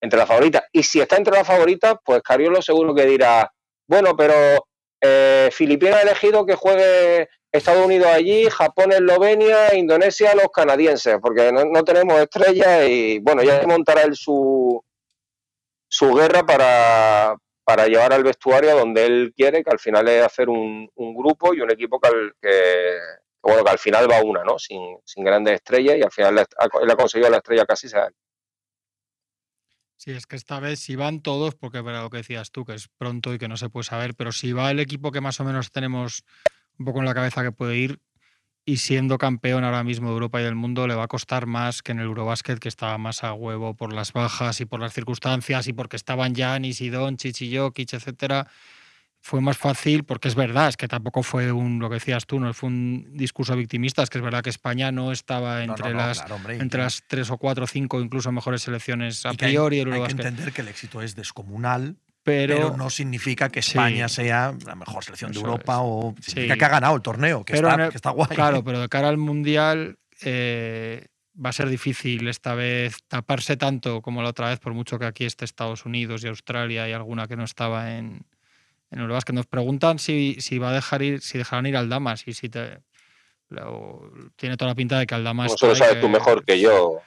entre 0.00 0.18
las 0.18 0.28
favoritas. 0.28 0.64
Y 0.72 0.82
si 0.82 1.00
está 1.00 1.16
entre 1.16 1.34
las 1.34 1.46
favoritas, 1.46 1.96
pues 2.04 2.22
Cariolo 2.22 2.62
seguro 2.62 2.94
que 2.94 3.04
dirá, 3.04 3.50
bueno, 3.88 4.16
pero 4.16 4.34
eh, 5.00 5.50
Filipinas 5.52 5.96
ha 5.96 6.02
elegido 6.02 6.46
que 6.46 6.54
juegue 6.54 7.28
Estados 7.52 7.84
Unidos 7.84 8.08
allí, 8.08 8.48
Japón, 8.50 8.92
Eslovenia, 8.92 9.74
Indonesia, 9.74 10.34
los 10.34 10.48
canadienses, 10.52 11.16
porque 11.20 11.52
no, 11.52 11.84
tenemos 11.84 12.20
estrellas 12.20 12.88
y 12.88 13.18
bueno, 13.20 13.42
ya 13.42 13.62
montará 13.66 14.02
él 14.02 14.14
su, 14.14 14.82
su 15.88 16.14
guerra 16.14 16.44
para, 16.44 17.36
para 17.64 17.86
llevar 17.86 18.12
al 18.12 18.24
vestuario 18.24 18.76
donde 18.76 19.06
él 19.06 19.32
quiere, 19.36 19.62
que 19.62 19.70
al 19.70 19.78
final 19.78 20.08
es 20.08 20.22
hacer 20.24 20.48
un, 20.48 20.88
grupo 20.96 21.54
y 21.54 21.60
un 21.60 21.70
equipo 21.70 21.98
que, 21.98 22.10
que, 22.40 22.98
bueno, 23.42 23.64
que 23.64 23.70
al 23.70 23.78
final 23.78 24.10
va 24.10 24.22
una, 24.22 24.44
¿no? 24.44 24.58
Sin, 24.58 24.98
sin 25.04 25.24
grandes 25.24 25.54
estrellas 25.54 25.96
y 25.98 26.02
al 26.02 26.10
final 26.10 26.38
él 26.38 26.90
ha 26.90 26.96
conseguido 26.96 27.30
la 27.30 27.38
estrella 27.38 27.64
casi 27.64 27.88
Sí, 29.96 30.10
es 30.10 30.26
que 30.26 30.36
esta 30.36 30.60
vez 30.60 30.78
si 30.78 30.94
van 30.94 31.20
todos, 31.20 31.54
porque 31.54 31.78
era 31.78 32.02
lo 32.02 32.10
que 32.10 32.18
decías 32.18 32.50
tú, 32.50 32.64
que 32.64 32.74
es 32.74 32.88
pronto 32.88 33.32
y 33.32 33.38
que 33.38 33.48
no 33.48 33.56
se 33.56 33.70
puede 33.70 33.84
saber, 33.84 34.14
pero 34.14 34.30
si 34.30 34.52
va 34.52 34.70
el 34.70 34.78
equipo 34.78 35.10
que 35.10 35.20
más 35.20 35.40
o 35.40 35.44
menos 35.44 35.70
tenemos 35.70 36.22
un 36.78 36.84
poco 36.84 36.98
en 36.98 37.06
la 37.06 37.14
cabeza 37.14 37.42
que 37.42 37.52
puede 37.52 37.76
ir 37.76 38.00
y 38.66 38.78
siendo 38.78 39.16
campeón 39.16 39.64
ahora 39.64 39.84
mismo 39.84 40.08
de 40.08 40.14
Europa 40.14 40.40
y 40.40 40.44
del 40.44 40.54
mundo, 40.56 40.86
le 40.86 40.94
va 40.94 41.04
a 41.04 41.08
costar 41.08 41.46
más 41.46 41.82
que 41.82 41.92
en 41.92 42.00
el 42.00 42.06
Eurobasket, 42.06 42.58
que 42.58 42.68
estaba 42.68 42.98
más 42.98 43.24
a 43.24 43.32
huevo 43.32 43.74
por 43.74 43.92
las 43.92 44.12
bajas 44.12 44.60
y 44.60 44.66
por 44.66 44.80
las 44.80 44.92
circunstancias 44.92 45.68
y 45.68 45.72
porque 45.72 45.96
estaban 45.96 46.34
Yanis 46.34 46.80
y 46.80 46.90
Doncic 46.90 47.40
y 47.42 47.56
Jokic, 47.56 47.94
etcétera 47.94 48.48
fue 49.26 49.40
más 49.40 49.58
fácil, 49.58 50.04
porque 50.04 50.28
es 50.28 50.36
verdad, 50.36 50.68
es 50.68 50.76
que 50.76 50.86
tampoco 50.86 51.24
fue 51.24 51.50
un, 51.50 51.80
lo 51.80 51.88
que 51.88 51.94
decías 51.94 52.26
tú, 52.26 52.38
no 52.38 52.54
fue 52.54 52.68
un 52.68 53.08
discurso 53.16 53.56
victimista, 53.56 54.04
es 54.04 54.08
que 54.08 54.18
es 54.18 54.24
verdad 54.24 54.40
que 54.40 54.50
España 54.50 54.92
no 54.92 55.10
estaba 55.10 55.64
entre, 55.64 55.92
las, 55.92 56.24
entre 56.48 56.82
las 56.82 57.02
tres 57.08 57.28
o 57.32 57.36
cuatro 57.36 57.64
o 57.64 57.66
cinco 57.66 58.00
incluso 58.00 58.30
mejores 58.30 58.62
selecciones 58.62 59.26
a 59.26 59.32
priori. 59.32 59.80
Hay, 59.80 59.90
hay 59.90 60.02
que 60.04 60.12
entender 60.12 60.52
que 60.52 60.60
el 60.60 60.68
éxito 60.68 61.02
es 61.02 61.16
descomunal, 61.16 61.96
pero, 62.22 62.76
no 62.76 62.88
significa 62.88 63.48
que 63.48 63.58
España 63.58 64.08
sea 64.08 64.54
la 64.64 64.76
mejor 64.76 65.02
selección 65.02 65.32
de 65.32 65.40
Europa 65.40 65.80
o 65.80 66.14
significa 66.20 66.56
que 66.56 66.64
ha 66.64 66.68
ganado 66.68 66.94
el 66.94 67.02
torneo, 67.02 67.44
que, 67.44 67.54
está, 67.54 67.90
que 67.90 67.96
está 67.96 68.10
guay. 68.10 68.28
Claro, 68.28 68.62
pero 68.64 68.80
de 68.80 68.88
cara 68.88 69.08
al 69.08 69.18
Mundial 69.18 69.98
eh, 70.22 71.06
va 71.44 71.50
a 71.50 71.52
ser 71.52 71.68
difícil 71.68 72.28
esta 72.28 72.54
vez 72.54 72.98
taparse 73.08 73.56
tanto 73.56 74.02
como 74.02 74.22
la 74.22 74.28
otra 74.28 74.50
vez, 74.50 74.60
por 74.60 74.72
mucho 74.72 75.00
que 75.00 75.06
aquí 75.06 75.24
esté 75.24 75.44
Estados 75.44 75.84
Unidos 75.84 76.22
y 76.22 76.28
Australia 76.28 76.88
y 76.88 76.92
alguna 76.92 77.26
que 77.26 77.34
no 77.34 77.42
estaba 77.42 77.96
en, 77.96 78.24
en 78.90 79.00
el 79.00 79.18
que 79.24 79.32
nos 79.32 79.46
preguntan 79.46 79.98
si, 79.98 80.36
si 80.40 80.58
va 80.58 80.70
a 80.70 80.72
dejar 80.72 81.02
ir, 81.02 81.20
si 81.20 81.38
dejarán 81.38 81.66
ir 81.66 81.76
al 81.76 81.88
Damas 81.88 82.26
y 82.26 82.34
si 82.34 82.48
te 82.48 82.82
tiene 84.36 84.56
toda 84.56 84.70
la 84.70 84.74
pinta 84.74 84.98
de 84.98 85.06
que 85.06 85.14
al 85.14 85.24
Damas. 85.24 85.54
Eso 85.54 85.68
lo 85.68 85.74
sabes 85.74 86.00
tú 86.00 86.08
mejor 86.08 86.44
que 86.44 86.60
yo. 86.60 87.00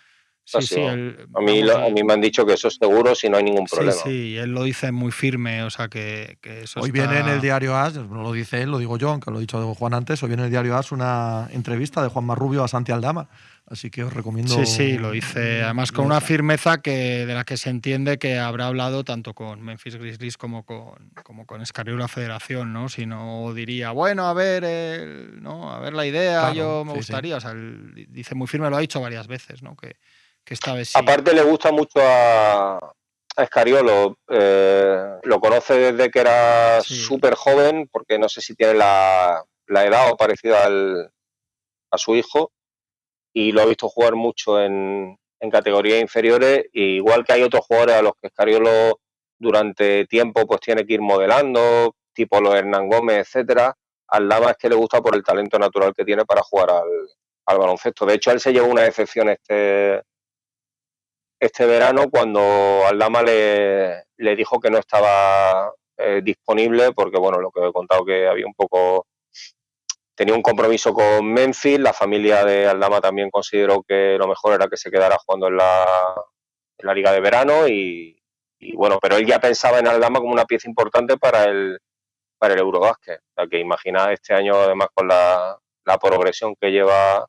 Sí, 0.49 0.61
sí, 0.61 0.81
a, 0.81 0.95
mí, 0.95 1.61
a 1.69 1.89
mí 1.89 2.03
me 2.03 2.13
han 2.13 2.21
dicho 2.21 2.45
que 2.45 2.53
eso 2.53 2.67
es 2.69 2.75
seguro 2.75 3.13
si 3.13 3.29
no 3.29 3.37
hay 3.37 3.43
ningún 3.43 3.65
problema. 3.65 3.91
Sí, 3.91 4.09
sí, 4.09 4.37
él 4.37 4.51
lo 4.51 4.63
dice 4.63 4.91
muy 4.91 5.11
firme, 5.11 5.63
o 5.63 5.69
sea 5.69 5.87
que, 5.87 6.37
que 6.41 6.61
eso 6.61 6.79
Hoy 6.79 6.91
viene 6.91 7.19
en 7.19 7.27
el 7.27 7.41
diario 7.41 7.75
AS, 7.75 7.95
no 7.95 8.23
lo 8.23 8.31
dice 8.31 8.61
él, 8.61 8.71
lo 8.71 8.79
digo 8.79 8.97
yo, 8.97 9.11
aunque 9.11 9.29
lo 9.31 9.37
he 9.37 9.41
dicho 9.41 9.75
Juan 9.75 9.93
antes, 9.93 10.23
hoy 10.23 10.29
viene 10.29 10.43
en 10.43 10.45
el 10.47 10.51
diario 10.51 10.75
AS 10.75 10.91
una 10.91 11.47
entrevista 11.51 12.01
de 12.01 12.09
Juan 12.09 12.25
Marrubio 12.25 12.63
a 12.63 12.67
Santi 12.67 12.91
Aldama, 12.91 13.29
Así 13.69 13.91
que 13.91 14.03
os 14.03 14.11
recomiendo. 14.11 14.55
Sí, 14.55 14.65
sí, 14.65 14.97
lo 14.97 15.13
hice. 15.13 15.61
Además, 15.61 15.91
con 15.91 16.05
una 16.05 16.21
firmeza 16.21 16.81
que, 16.81 17.27
de 17.27 17.33
la 17.35 17.43
que 17.43 17.55
se 17.55 17.69
entiende 17.69 18.17
que 18.17 18.39
habrá 18.39 18.65
hablado 18.65 19.03
tanto 19.03 19.35
con 19.35 19.61
Memphis 19.61 19.95
Grizzlies 19.95 20.37
como 20.37 20.63
con, 20.63 21.11
como 21.23 21.45
con 21.45 21.61
la 21.61 22.07
Federación, 22.07 22.73
¿no? 22.73 22.89
Si 22.89 23.05
no 23.05 23.53
diría, 23.53 23.91
bueno, 23.91 24.27
a 24.27 24.33
ver, 24.33 24.63
¿no? 25.39 25.71
a 25.71 25.79
ver 25.79 25.93
la 25.93 26.07
idea, 26.07 26.51
yo 26.51 26.83
me 26.83 26.93
gustaría. 26.93 27.37
O 27.37 27.39
sea, 27.39 27.53
dice 27.53 28.33
muy 28.33 28.47
firme, 28.47 28.71
lo 28.71 28.77
ha 28.77 28.81
dicho 28.81 29.01
varias 29.01 29.27
veces, 29.27 29.61
¿no? 29.61 29.75
Que, 29.75 29.97
que 30.49 30.55
esta 30.55 30.73
vez 30.73 30.89
sí. 30.89 30.99
Aparte, 30.99 31.33
le 31.33 31.43
gusta 31.43 31.71
mucho 31.71 31.99
a, 32.01 32.79
Escariolo. 33.37 34.17
Eh, 34.27 35.19
lo 35.23 35.39
conoce 35.39 35.93
desde 35.93 36.09
que 36.09 36.19
era 36.19 36.81
súper 36.81 37.35
joven, 37.35 37.87
porque 37.91 38.17
no 38.17 38.27
sé 38.27 38.41
si 38.41 38.55
tiene 38.55 38.73
la, 38.73 39.43
la 39.67 39.85
edad 39.85 40.11
o 40.11 40.17
parecida 40.17 40.65
al, 40.65 41.11
a 41.91 41.97
su 41.97 42.15
hijo 42.15 42.51
y 43.31 43.51
lo 43.51 43.61
he 43.61 43.67
visto 43.67 43.87
jugar 43.87 44.15
mucho 44.15 44.59
en, 44.59 45.17
en 45.39 45.51
categorías 45.51 46.01
inferiores, 46.01 46.65
igual 46.73 47.23
que 47.23 47.33
hay 47.33 47.43
otros 47.43 47.65
jugadores 47.65 47.95
a 47.95 48.01
los 48.01 48.13
que 48.19 48.27
Escariolo 48.27 48.99
durante 49.37 50.05
tiempo 50.07 50.45
pues 50.45 50.59
tiene 50.59 50.85
que 50.85 50.95
ir 50.95 51.01
modelando, 51.01 51.95
tipo 52.11 52.41
los 52.41 52.55
Hernán 52.55 52.89
Gómez, 52.89 53.19
etcétera. 53.19 53.77
Aldama 54.07 54.51
es 54.51 54.57
que 54.57 54.69
le 54.69 54.75
gusta 54.75 54.99
por 55.01 55.15
el 55.15 55.23
talento 55.23 55.59
natural 55.59 55.93
que 55.93 56.03
tiene 56.03 56.25
para 56.25 56.41
jugar 56.41 56.71
al, 56.71 56.89
al 57.45 57.57
baloncesto. 57.57 58.05
De 58.05 58.15
hecho, 58.15 58.31
él 58.31 58.39
se 58.39 58.51
llevó 58.51 58.67
una 58.67 58.85
excepción 58.85 59.29
este, 59.29 60.01
este 61.39 61.65
verano 61.65 62.09
cuando 62.09 62.41
Aldama 62.85 63.23
le, 63.23 64.03
le 64.17 64.35
dijo 64.35 64.59
que 64.59 64.69
no 64.69 64.77
estaba 64.77 65.71
eh, 65.97 66.21
disponible 66.23 66.91
porque, 66.93 67.17
bueno, 67.17 67.39
lo 67.39 67.51
que 67.51 67.65
he 67.65 67.71
contado 67.71 68.05
que 68.05 68.27
había 68.27 68.45
un 68.45 68.53
poco... 68.53 69.07
Tenía 70.15 70.35
un 70.35 70.41
compromiso 70.41 70.93
con 70.93 71.31
Memphis, 71.31 71.79
la 71.79 71.93
familia 71.93 72.43
de 72.43 72.67
Aldama 72.67 72.99
también 72.99 73.29
consideró 73.29 73.81
que 73.83 74.17
lo 74.17 74.27
mejor 74.27 74.53
era 74.53 74.67
que 74.67 74.75
se 74.75 74.91
quedara 74.91 75.17
jugando 75.17 75.47
en 75.47 75.55
la, 75.55 75.85
en 76.77 76.87
la 76.87 76.93
liga 76.93 77.13
de 77.13 77.21
verano 77.21 77.69
y, 77.69 78.21
y, 78.59 78.75
bueno, 78.75 78.99
pero 79.01 79.15
él 79.15 79.25
ya 79.25 79.39
pensaba 79.39 79.79
en 79.79 79.87
Aldama 79.87 80.19
como 80.19 80.33
una 80.33 80.43
pieza 80.43 80.67
importante 80.67 81.17
para 81.17 81.45
el, 81.45 81.79
para 82.37 82.53
el 82.53 82.59
Eurobásquet. 82.59 83.19
O 83.19 83.33
sea, 83.33 83.47
que 83.47 83.59
imagina 83.59 84.11
este 84.11 84.33
año 84.33 84.55
además 84.55 84.89
con 84.93 85.07
la, 85.07 85.57
la 85.85 85.97
progresión 85.97 86.53
que 86.59 86.69
lleva 86.69 87.25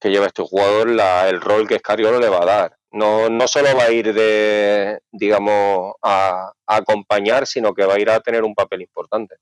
que 0.00 0.10
lleva 0.10 0.26
este 0.26 0.42
jugador, 0.42 0.90
la, 0.90 1.28
el 1.28 1.40
rol 1.40 1.66
que 1.66 1.76
Escariolo 1.76 2.18
le 2.18 2.28
va 2.28 2.42
a 2.42 2.46
dar. 2.46 2.76
No, 2.96 3.28
no 3.28 3.46
solo 3.46 3.76
va 3.76 3.84
a 3.84 3.90
ir 3.90 4.14
de, 4.14 5.00
digamos, 5.12 5.94
a, 6.02 6.50
a, 6.66 6.76
acompañar, 6.76 7.46
sino 7.46 7.74
que 7.74 7.84
va 7.84 7.94
a 7.94 8.00
ir 8.00 8.08
a 8.08 8.20
tener 8.20 8.42
un 8.42 8.54
papel 8.54 8.82
importante. 8.82 9.36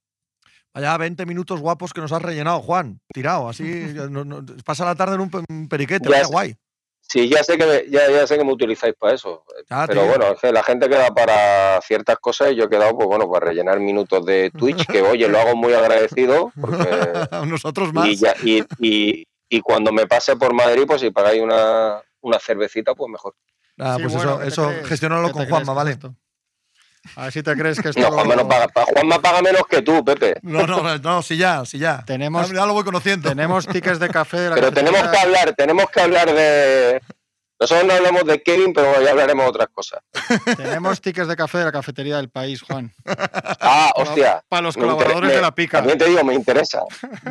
Vaya 0.74 0.96
20 0.98 1.24
minutos 1.24 1.60
guapos 1.60 1.92
que 1.92 2.00
nos 2.00 2.10
has 2.10 2.20
rellenado, 2.20 2.60
Juan. 2.60 3.00
Tirado, 3.12 3.48
así. 3.48 3.62
no, 4.10 4.24
no, 4.24 4.44
pasa 4.64 4.84
la 4.84 4.96
tarde 4.96 5.14
en 5.14 5.20
un 5.20 5.68
periquete, 5.68 6.08
vaya 6.08 6.26
guay. 6.26 6.56
Sí, 7.00 7.28
ya 7.28 7.44
sé 7.44 7.56
que 7.56 7.66
me, 7.66 7.90
ya, 7.90 8.10
ya, 8.10 8.26
sé 8.26 8.36
que 8.38 8.44
me 8.44 8.52
utilizáis 8.52 8.94
para 8.98 9.14
eso. 9.14 9.44
Ah, 9.70 9.84
pero 9.86 10.00
tío. 10.00 10.10
bueno, 10.10 10.32
es 10.32 10.40
que 10.40 10.50
la 10.50 10.62
gente 10.62 10.88
queda 10.88 11.14
para 11.14 11.80
ciertas 11.82 12.16
cosas 12.18 12.50
y 12.50 12.56
yo 12.56 12.64
he 12.64 12.68
quedado, 12.68 12.96
pues 12.96 13.06
bueno, 13.06 13.30
para 13.30 13.46
rellenar 13.46 13.78
minutos 13.78 14.24
de 14.24 14.50
Twitch, 14.50 14.86
que 14.86 15.02
oye, 15.02 15.28
lo 15.28 15.38
hago 15.38 15.54
muy 15.54 15.74
agradecido. 15.74 16.50
Porque... 16.60 16.76
Nosotros 17.46 17.92
más. 17.92 18.08
Y, 18.08 18.16
ya, 18.16 18.34
y, 18.42 18.64
y, 18.80 19.24
y 19.48 19.60
cuando 19.60 19.92
me 19.92 20.06
pase 20.06 20.34
por 20.34 20.54
Madrid, 20.54 20.84
pues 20.86 21.02
si 21.02 21.10
pagáis 21.10 21.42
una, 21.42 22.02
una 22.24 22.38
cervecita, 22.38 22.94
pues 22.94 23.10
mejor. 23.10 23.34
Ah, 23.78 23.94
sí, 23.96 24.02
pues 24.02 24.14
bueno, 24.14 24.42
eso, 24.42 24.70
eso 24.70 24.86
gestionarlo 24.86 25.30
con 25.30 25.46
Juanma, 25.46 25.72
¿vale? 25.72 25.92
Esto? 25.92 26.14
A 27.16 27.24
ver 27.24 27.32
si 27.32 27.42
te 27.42 27.54
crees 27.54 27.80
que 27.80 27.90
esto. 27.90 28.00
No, 28.00 28.10
Juanma, 28.10 28.34
no 28.34 28.48
paga, 28.48 28.66
Juanma 28.72 29.20
paga 29.20 29.42
menos 29.42 29.62
que 29.68 29.82
tú, 29.82 30.02
Pepe. 30.04 30.38
No, 30.42 30.66
no, 30.66 30.98
no, 30.98 31.22
sí 31.22 31.36
ya, 31.36 31.64
sí 31.64 31.78
ya. 31.78 32.02
Tenemos, 32.04 32.50
ya 32.50 32.64
lo 32.64 32.72
voy 32.72 32.84
conociendo. 32.84 33.28
Tenemos 33.28 33.66
tickets 33.66 33.98
de 33.98 34.08
café 34.08 34.38
de 34.38 34.48
la 34.50 34.54
Pero 34.54 34.72
tenemos 34.72 35.02
que 35.08 35.18
hablar, 35.18 35.54
tenemos 35.54 35.90
que 35.90 36.00
hablar 36.00 36.32
de. 36.32 37.02
Nosotros 37.60 37.86
no 37.86 37.94
hablamos 37.94 38.24
de 38.24 38.42
Kevin, 38.42 38.72
pero 38.72 39.00
ya 39.00 39.10
hablaremos 39.10 39.44
de 39.44 39.50
otras 39.50 39.68
cosas. 39.72 40.00
Tenemos 40.56 41.00
tickets 41.00 41.28
de 41.28 41.36
café 41.36 41.58
de 41.58 41.64
la 41.64 41.72
cafetería 41.72 42.16
del 42.16 42.28
país, 42.28 42.62
Juan. 42.62 42.92
Ah, 43.60 43.92
hostia. 43.94 44.42
Para 44.48 44.62
los 44.62 44.76
colaboradores 44.76 45.30
me, 45.30 45.36
de 45.36 45.40
la 45.40 45.54
pica. 45.54 45.78
También 45.78 45.98
te 45.98 46.06
digo, 46.06 46.24
me 46.24 46.34
interesa. 46.34 46.82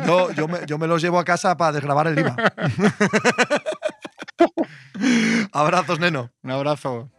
No, 0.06 0.30
yo 0.32 0.48
me, 0.48 0.60
yo 0.66 0.78
me 0.78 0.86
los 0.86 1.02
llevo 1.02 1.18
a 1.18 1.24
casa 1.24 1.56
para 1.56 1.72
desgrabar 1.72 2.06
el 2.06 2.18
IVA. 2.18 2.36
Abrazos, 5.52 5.98
neno. 5.98 6.30
Un 6.42 6.50
abrazo. 6.50 7.10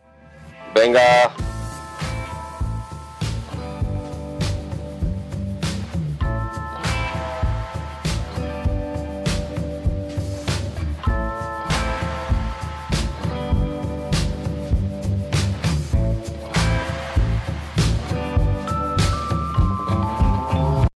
Venga. 0.74 1.32